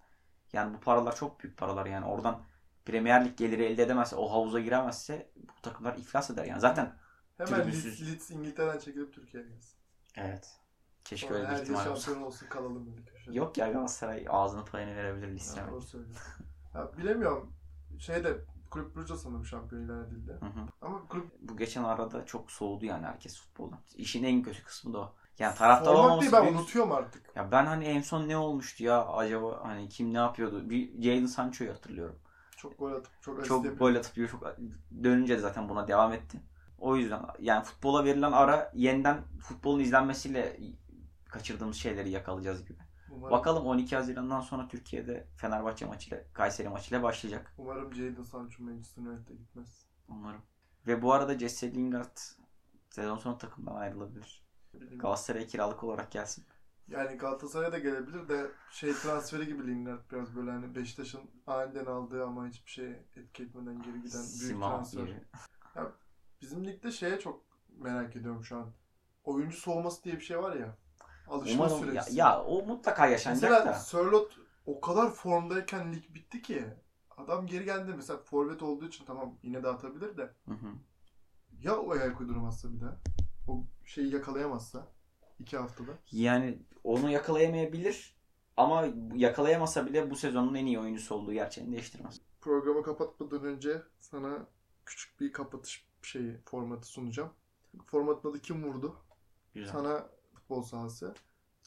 Yani 0.54 0.74
bu 0.74 0.80
paralar 0.80 1.16
çok 1.16 1.44
büyük 1.44 1.58
paralar 1.58 1.86
yani. 1.86 2.06
Oradan 2.06 2.44
Premier 2.86 3.26
Lig 3.26 3.38
geliri 3.38 3.64
elde 3.66 3.84
edemezse, 3.84 4.16
o 4.16 4.32
havuza 4.32 4.60
giremezse 4.60 5.32
bu 5.36 5.62
takımlar 5.62 5.98
iflas 5.98 6.30
eder. 6.30 6.46
Yani 6.46 6.60
zaten 6.62 6.98
Hemen 7.38 7.64
tribünsüz. 7.64 8.02
Leeds, 8.02 8.12
Leeds 8.12 8.32
İngiltere'den 8.32 8.80
çekilip 8.80 9.14
Türkiye'ye 9.14 9.50
gelsin. 9.50 9.78
evet. 10.18 10.60
Keşke 11.04 11.28
Sonra 11.28 11.40
öyle 11.40 11.50
bir 11.50 11.62
ihtimal 11.62 11.88
olsa. 11.88 12.02
şampiyon 12.06 12.28
olsun 12.28 12.48
kalalım 12.48 12.86
böyle 12.92 13.06
köşede. 13.06 13.36
Yok 13.36 13.58
ya 13.58 13.72
Galatasaray 13.72 14.26
ağzını 14.30 14.66
payını 14.66 14.96
verebilir. 14.96 15.42
Ya, 15.58 15.68
doğru 15.72 15.82
söylüyorsun. 15.82 16.46
Ya, 16.74 16.98
bilemiyorum. 16.98 17.54
Şeyde 18.00 18.38
Kulüp 18.74 18.96
Brugge 18.96 19.16
sanırım 19.16 19.46
şampiyon 19.46 19.82
ilan 19.84 20.06
edildi. 20.08 20.32
Hı 20.32 20.46
hı. 20.46 20.68
Ama 20.82 21.08
kulüp 21.08 21.32
Bu 21.42 21.58
geçen 21.58 21.84
arada 21.84 22.26
çok 22.26 22.52
soğudu 22.52 22.86
yani 22.86 23.06
herkes 23.06 23.42
futboldan. 23.42 23.80
İşin 23.96 24.24
en 24.24 24.44
kötü 24.44 24.64
kısmı 24.64 24.94
da 24.94 25.00
o. 25.00 25.14
Yani 25.40 25.56
taraftar 25.56 25.86
format 25.86 26.04
olmaması 26.04 26.22
değil 26.22 26.34
ben 26.34 26.44
büyük- 26.44 26.60
unutuyorum 26.60 26.92
artık. 26.92 27.36
Ya 27.36 27.52
ben 27.52 27.66
hani 27.66 27.86
en 27.86 28.02
son 28.02 28.28
ne 28.28 28.38
olmuştu 28.38 28.84
ya 28.84 29.08
acaba 29.08 29.60
hani 29.64 29.90
kim 29.90 30.14
ne 30.14 30.18
yapıyordu? 30.18 30.70
Bir 30.70 31.02
Jadon 31.02 31.26
Sancho'yu 31.26 31.72
hatırlıyorum. 31.72 32.20
Çok 32.58 32.80
gol 32.80 32.92
atıp 32.92 33.22
çok 33.22 33.46
Çok 33.46 33.80
gol 33.80 33.96
atıp 33.96 34.30
çok 34.30 34.56
dönünce 35.04 35.38
de 35.38 35.42
zaten 35.42 35.70
buna 35.70 35.88
devam 35.88 36.14
etti. 36.14 36.40
O 36.78 36.96
yüzden 36.96 37.22
yani 37.40 37.64
futbola 37.64 38.06
verilen 38.06 38.32
ara 38.32 38.72
yeniden 38.76 39.22
futbolun 39.40 39.80
izlenmesiyle 39.80 40.60
kaçırdığımız 41.30 41.76
şeyleri 41.76 42.10
yakalayacağız 42.10 42.66
gibi. 42.66 42.80
Umarım, 43.24 43.38
Bakalım 43.38 43.66
12 43.66 43.96
Haziran'dan 43.96 44.42
sonra 44.42 44.68
Türkiye'de 44.68 45.28
Fenerbahçe 45.38 45.86
maçıyla 45.86 46.24
Kayseri 46.34 46.70
maçıyla 46.70 47.04
başlayacak. 47.04 47.54
umarım 47.58 47.94
Jadon 47.94 48.24
Sancho 48.24 48.64
Manchester 48.64 49.02
United'e 49.02 49.36
gitmez. 49.36 49.86
Umarım. 50.10 50.42
Ve 50.88 51.02
bu 51.02 51.14
arada 51.14 51.40
Jesse 51.40 51.74
Lingard 51.76 52.18
sezon 52.90 53.18
sonu 53.18 53.38
takımdan 53.38 53.76
ayrılabilir. 53.76 54.44
Bilmiyorum. 54.74 55.00
Galatasaray'a 55.00 55.48
kiralık 55.48 55.84
olarak 55.84 56.12
gelsin. 56.12 56.44
Yani 56.88 57.18
Galatasaray'a 57.18 57.72
da 57.72 57.80
gelebilir 57.80 58.30
de 58.30 58.52
şey 58.72 58.94
transferi 58.94 59.46
gibi 59.48 59.68
Lingard 59.68 60.12
biraz 60.12 60.36
böyle 60.36 60.52
hani 60.52 60.76
Beşiktaş'ın 60.76 61.22
aniden 61.48 61.86
aldığı 61.86 62.26
ama 62.26 62.48
hiçbir 62.48 62.72
şey 62.72 62.92
etki 63.16 63.44
etmeden 63.44 63.76
geri 63.82 64.02
giden 64.02 64.22
büyük 64.22 64.52
Simao 64.52 64.70
transfer. 64.76 65.04
gibi. 65.04 65.20
Bizim 66.42 66.66
ligde 66.66 66.92
şeye 66.92 67.20
çok 67.20 67.42
merak 67.78 68.16
ediyorum 68.16 68.44
şu 68.44 68.58
an. 68.58 68.72
Oyuncu 69.24 69.58
soğuması 69.58 70.04
diye 70.04 70.16
bir 70.16 70.22
şey 70.22 70.40
var 70.40 70.56
ya. 70.56 70.78
Alışma 71.28 71.66
Umarım 71.66 71.96
ya, 71.96 72.02
süresi. 72.04 72.20
ya 72.20 72.44
o 72.44 72.66
mutlaka 72.66 73.08
yaşanacak 73.08 73.52
Mesela 73.52 73.66
da. 73.66 73.74
Sörlot 73.74 74.38
o 74.66 74.82
kadar 74.82 75.12
formdayken 75.12 75.94
lig 75.94 76.04
bitti 76.14 76.42
ki. 76.42 76.66
Adam 77.18 77.48
geri 77.48 77.66
geldi 77.66 77.94
mesela 77.96 78.20
forvet 78.20 78.62
olduğu 78.62 78.88
için 78.88 79.06
tamam 79.06 79.36
yine 79.44 79.64
de 79.64 79.68
atabilir 79.68 80.18
de. 80.18 80.22
Hı 80.48 80.54
hı. 80.54 80.68
Ya 81.62 81.78
o 81.78 81.92
ayak 81.92 82.22
uydurmazsa 82.22 82.74
bir 82.74 82.82
daha. 82.82 82.98
O 83.48 83.64
şeyi 83.86 84.14
yakalayamazsa. 84.14 84.88
iki 85.40 85.58
haftada. 85.58 85.92
Yani 86.12 86.60
onu 86.84 87.10
yakalayamayabilir 87.10 88.16
ama 88.58 88.86
yakalayamasa 89.16 89.86
bile 89.86 90.10
bu 90.10 90.16
sezonun 90.16 90.56
en 90.56 90.66
iyi 90.66 90.80
oyuncusu 90.80 91.16
olduğu 91.16 91.34
gerçeğini 91.34 91.72
değiştirmez. 91.72 92.22
Programı 92.42 92.84
kapatmadan 92.84 93.44
önce 93.44 93.82
sana 94.00 94.48
küçük 94.86 95.20
bir 95.20 95.32
kapatış 95.32 95.88
şeyi 96.02 96.38
formatı 96.46 96.88
sunacağım. 96.88 97.30
Formatın 97.86 98.30
adı 98.30 98.40
kim 98.40 98.64
vurdu? 98.64 98.96
Güzel. 99.54 99.72
Sana 99.72 100.10
futbol 100.44 100.62
sahası, 100.62 101.14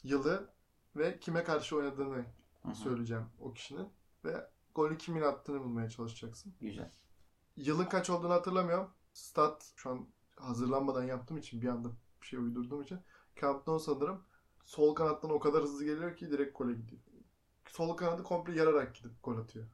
yılı 0.03 0.49
ve 0.97 1.19
kime 1.19 1.45
karşı 1.45 1.77
oynadığını 1.77 2.25
Hı 2.63 2.69
hı. 2.69 2.75
söyleyeceğim 2.75 3.25
o 3.41 3.53
kişinin. 3.53 3.89
Ve 4.25 4.51
golü 4.75 4.99
kimin 4.99 5.23
attığını 5.23 5.61
bulmaya 5.61 5.91
çalışacaksın. 5.91 6.55
Güzel. 6.61 6.91
Yılın 7.57 7.85
kaç 7.85 8.11
olduğunu 8.11 8.33
hatırlamıyorum. 8.33 8.91
Stat 9.13 9.73
şu 9.77 9.91
an 9.91 10.07
hazırlanmadan 10.37 11.03
yaptığım 11.03 11.37
için 11.37 11.63
bir 11.63 11.69
anda 11.69 11.89
bir 12.23 12.27
şey 12.27 12.39
uydurduğum 12.39 12.83
için. 12.83 12.99
Camp 13.41 13.67
Nou 13.67 13.79
sanırım 13.81 14.25
sol 14.65 14.95
kanattan 14.95 15.31
o 15.31 15.39
kadar 15.39 15.63
hızlı 15.63 15.85
geliyor 15.85 16.17
ki 16.17 16.31
direkt 16.31 16.59
gole 16.59 16.73
gidiyor. 16.73 17.03
Sol 17.69 17.97
kanadı 17.97 18.23
komple 18.23 18.59
yararak 18.59 18.95
gidip 18.95 19.23
gol 19.23 19.39
atıyor. 19.39 19.67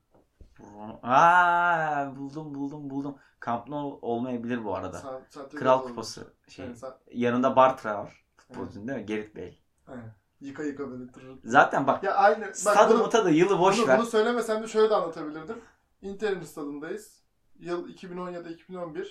Aa 1.02 2.16
buldum 2.16 2.54
buldum 2.54 2.90
buldum. 2.90 3.16
Camp 3.46 3.68
Nou 3.68 3.98
olmayabilir 4.02 4.64
bu 4.64 4.74
arada. 4.74 5.22
De 5.52 5.56
Kral 5.56 5.82
Kupası 5.82 6.34
şey. 6.48 6.64
Yani 6.64 6.76
sen, 6.76 6.92
Yanında 7.12 7.56
Bartra 7.56 7.98
var. 7.98 8.21
Futbolcunun 8.52 8.88
değil 8.88 8.98
mi? 8.98 9.06
Gerrit 9.06 9.36
Bale. 9.36 9.54
Aynen. 9.86 10.14
Yıka 10.40 10.62
yıka 10.62 10.90
böyle 10.90 11.12
tırır. 11.12 11.38
Zaten 11.44 11.86
bak 11.86 12.04
Ya 12.04 12.14
aynı. 12.14 12.46
Bak 12.46 12.56
stadı 12.56 12.94
bunu, 12.94 13.02
mutadı 13.02 13.30
yılı 13.30 13.58
boş 13.58 13.78
bunu, 13.78 13.86
ver. 13.88 13.98
bunu 13.98 14.06
söylemesem 14.06 14.62
de 14.62 14.66
şöyle 14.68 14.90
de 14.90 14.94
anlatabilirdim. 14.94 15.56
Inter'in 16.02 16.42
stadındayız. 16.42 17.22
Yıl 17.58 17.88
2017-2011. 17.88 19.06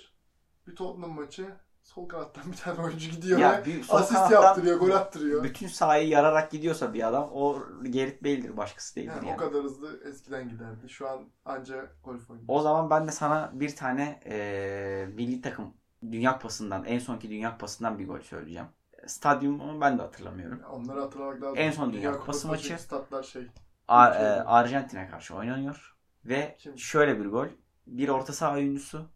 Bir 0.66 0.76
Tottenham 0.76 1.10
maçı. 1.10 1.46
Sol 1.82 2.08
kanattan 2.08 2.52
bir 2.52 2.56
tane 2.56 2.80
oyuncu 2.80 3.10
gidiyor 3.10 3.38
Ya 3.38 3.60
ve 3.60 3.64
bir 3.64 3.84
asist 3.88 4.30
yaptırıyor, 4.30 4.78
gol 4.78 4.90
attırıyor. 4.90 5.44
Bütün 5.44 5.66
sahayı 5.68 6.08
yararak 6.08 6.50
gidiyorsa 6.50 6.94
bir 6.94 7.08
adam 7.08 7.30
o 7.32 7.58
Gerrit 7.90 8.24
Bale'dir 8.24 8.56
başkası 8.56 8.96
değildir 8.96 9.12
Yani 9.16 9.28
yani. 9.28 9.36
O 9.36 9.38
kadar 9.38 9.62
hızlı 9.62 10.00
eskiden 10.04 10.48
giderdi. 10.48 10.88
Şu 10.88 11.08
an 11.08 11.24
anca 11.44 11.86
golf 12.04 12.30
oynuyor. 12.30 12.46
O 12.48 12.60
zaman 12.60 12.90
ben 12.90 13.08
de 13.08 13.12
sana 13.12 13.50
bir 13.54 13.76
tane 13.76 14.20
eee 14.26 15.06
milli 15.06 15.40
takım 15.40 15.74
Dünya 16.12 16.32
Kupası'ndan 16.32 16.84
en 16.84 16.98
sonki 16.98 17.30
Dünya 17.30 17.52
Kupası'ndan 17.52 17.98
bir 17.98 18.08
gol 18.08 18.20
söyleyeceğim. 18.20 18.68
Stadyumu 19.06 19.80
ben 19.80 19.98
de 19.98 20.02
hatırlamıyorum. 20.02 20.62
Onları 20.70 21.00
hatırlamak 21.00 21.42
lazım. 21.42 21.58
En 21.58 21.70
son 21.70 21.92
Dünya 21.92 22.18
Kupası 22.18 22.48
maçı. 22.48 22.78
Statlar 22.78 23.22
şey. 23.22 23.46
Ar- 23.88 24.12
e, 24.12 24.42
Arjantin'e 24.42 25.08
karşı 25.08 25.34
oynanıyor. 25.34 25.96
Ve 26.24 26.56
Kim? 26.58 26.78
şöyle 26.78 27.20
bir 27.20 27.26
gol. 27.26 27.46
Bir 27.86 28.08
orta 28.08 28.32
saha 28.32 28.54
oyuncusu 28.54 29.10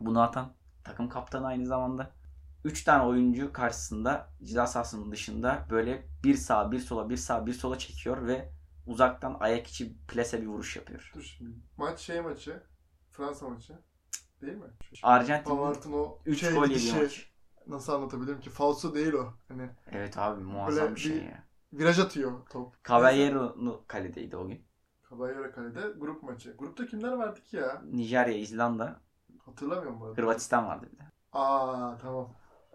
bunu 0.00 0.22
atan 0.22 0.52
takım 0.84 1.08
kaptanı 1.08 1.46
aynı 1.46 1.66
zamanda. 1.66 2.10
3 2.64 2.84
tane 2.84 3.04
oyuncu 3.04 3.52
karşısında 3.52 4.28
ceza 4.42 4.66
sahasının 4.66 5.12
dışında 5.12 5.66
böyle 5.70 6.06
bir 6.24 6.34
sağa 6.34 6.72
bir 6.72 6.78
sola 6.78 7.10
bir 7.10 7.16
sağa 7.16 7.46
bir 7.46 7.52
sola 7.52 7.78
çekiyor 7.78 8.26
ve 8.26 8.52
uzaktan 8.86 9.36
ayak 9.40 9.66
içi 9.66 9.98
plase 10.08 10.42
bir 10.42 10.46
vuruş 10.46 10.76
yapıyor. 10.76 11.12
Dur 11.14 11.22
şimdi. 11.22 11.56
Maç 11.76 12.00
şey 12.00 12.20
maçı. 12.20 12.62
Fransa 13.10 13.48
maçı. 13.48 13.72
Değil 14.42 14.56
mi? 14.56 14.64
O 15.94 16.18
3 16.26 16.40
şey 16.40 16.54
gol 16.54 16.68
yediği 16.68 16.92
maç. 16.94 17.31
Nasıl 17.66 17.92
anlatabilirim 17.92 18.40
ki? 18.40 18.50
Falso 18.50 18.94
değil 18.94 19.12
o. 19.12 19.32
Hani 19.48 19.70
Evet 19.92 20.18
abi 20.18 20.42
muazzam 20.42 20.84
Böyle 20.84 20.94
bir 20.94 21.00
şey 21.00 21.16
bir- 21.16 21.22
ya. 21.22 21.44
viraj 21.72 21.98
atıyor 21.98 22.32
top. 22.50 22.84
Caballero 22.88 23.84
kaledeydi 23.86 24.36
o 24.36 24.46
gün. 24.48 24.62
Caballero 25.10 25.52
kalede 25.52 25.80
grup 25.98 26.22
maçı. 26.22 26.56
Grupta 26.56 26.86
kimler 26.86 27.12
vardı 27.12 27.40
ki 27.42 27.56
ya? 27.56 27.82
Nijerya, 27.92 28.38
İzlanda, 28.38 29.00
Hatırlamıyorum 29.46 30.00
bu 30.00 30.04
arada. 30.04 30.22
Hırvatistan 30.22 30.66
vardı 30.66 30.88
bir 30.92 30.98
de. 30.98 31.02
Aa 31.32 31.98
tamam. 31.98 32.28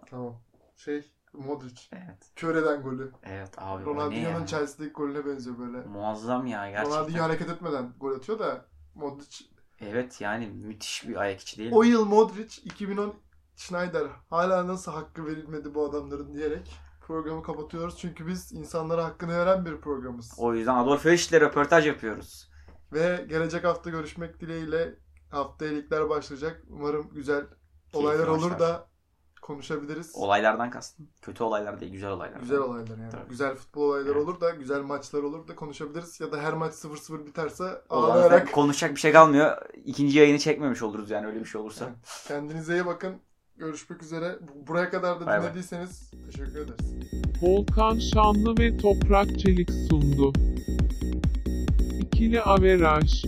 Tamam. 0.10 0.36
Şey 0.76 1.12
Modric. 1.34 1.82
Evet. 1.92 2.32
Kör 2.36 2.56
eden 2.56 2.82
golü. 2.82 3.12
Evet 3.24 3.54
abi 3.58 3.84
o 3.84 3.94
ne 3.94 3.96
Ronaldinho'nun 3.96 4.40
ya? 4.40 4.46
Chelsea'deki 4.46 4.94
golüne 4.94 5.26
benziyor 5.26 5.58
böyle. 5.58 5.82
Muazzam 5.82 6.48
ya 6.48 6.70
gerçekten. 6.70 7.00
Ronaldinho 7.00 7.24
hareket 7.24 7.50
etmeden 7.50 7.94
gol 8.00 8.12
atıyor 8.16 8.40
da 8.40 8.66
Modric. 8.96 9.46
Evet 9.80 10.22
yani 10.22 10.48
müthiş 10.48 11.08
bir 11.08 11.16
ayak 11.16 11.42
içi 11.42 11.58
değil 11.58 11.70
mi? 11.70 11.76
O 11.76 11.84
yıl 11.84 12.06
Modric 12.06 12.62
2010 12.62 13.14
Schneider 13.58 14.08
hala 14.30 14.68
nasıl 14.68 14.92
hakkı 14.92 15.26
verilmedi 15.26 15.76
bu 15.76 15.86
adamların 15.90 16.34
diyerek 16.34 16.78
programı 17.02 17.44
kapatıyoruz. 17.44 17.98
Çünkü 17.98 18.28
biz 18.28 18.54
insanlara 18.54 19.06
hakkını 19.06 19.38
veren 19.38 19.66
bir 19.66 19.82
programız. 19.82 20.34
O 20.38 20.54
yüzden 20.54 20.76
Adolf 20.76 21.06
Hitch'le 21.06 21.34
röportaj 21.34 21.88
yapıyoruz. 21.88 22.50
Ve 22.94 23.26
gelecek 23.30 23.64
hafta 23.64 23.90
görüşmek 23.90 24.40
dileğiyle 24.42 24.96
haftaya 25.30 25.72
ligler 25.72 26.10
başlayacak. 26.10 26.64
Umarım 26.70 27.10
güzel 27.14 27.46
olaylar 27.94 28.28
olur 28.28 28.60
da 28.60 28.88
konuşabiliriz. 29.42 30.12
Olaylardan 30.16 30.70
kastım. 30.70 31.10
Kötü 31.22 31.44
olaylar 31.44 31.80
değil, 31.80 31.92
güzel 31.92 32.10
olaylar. 32.10 32.40
Güzel 32.40 32.58
olaylar 32.58 32.98
yani. 32.98 33.12
Tabii. 33.12 33.30
Güzel 33.30 33.56
futbol 33.56 33.82
olayları 33.82 34.18
Evet. 34.18 34.22
olur 34.28 34.42
da 34.42 34.50
güzel 34.50 34.82
maçlar 34.82 35.24
olur 35.24 35.48
da 35.48 35.56
konuşabiliriz. 35.56 36.20
Ya 36.20 36.32
da 36.32 36.38
her 36.38 36.54
maç 36.54 36.74
0-0 36.74 37.26
biterse 37.26 37.82
ağlayarak. 37.90 38.52
konuşacak 38.54 38.96
bir 38.96 39.00
şey 39.00 39.12
kalmıyor. 39.12 39.58
İkinci 39.86 40.18
yayını 40.20 40.40
çekmemiş 40.40 40.82
oluruz 40.82 41.10
yani 41.10 41.28
öyle 41.28 41.40
bir 41.40 41.46
şey 41.46 41.62
olursa. 41.62 41.86
Evet. 41.86 42.24
Kendinize 42.28 42.74
iyi 42.74 42.86
bakın. 42.86 43.22
Görüşmek 43.58 44.04
üzere. 44.04 44.36
Bu- 44.42 44.68
Buraya 44.68 44.90
kadar 44.90 45.20
da 45.22 45.26
Bay 45.26 45.40
bay. 45.40 45.44
dinlediyseniz 45.48 46.12
teşekkür 46.26 46.56
ederiz. 46.62 46.94
Volkan 47.42 48.00
Şanlı 48.00 48.58
ve 48.60 48.78
Toprak 48.78 49.40
Çelik 49.40 49.70
sundu. 49.90 50.34
İkili 52.02 52.42
Averaj 52.42 53.24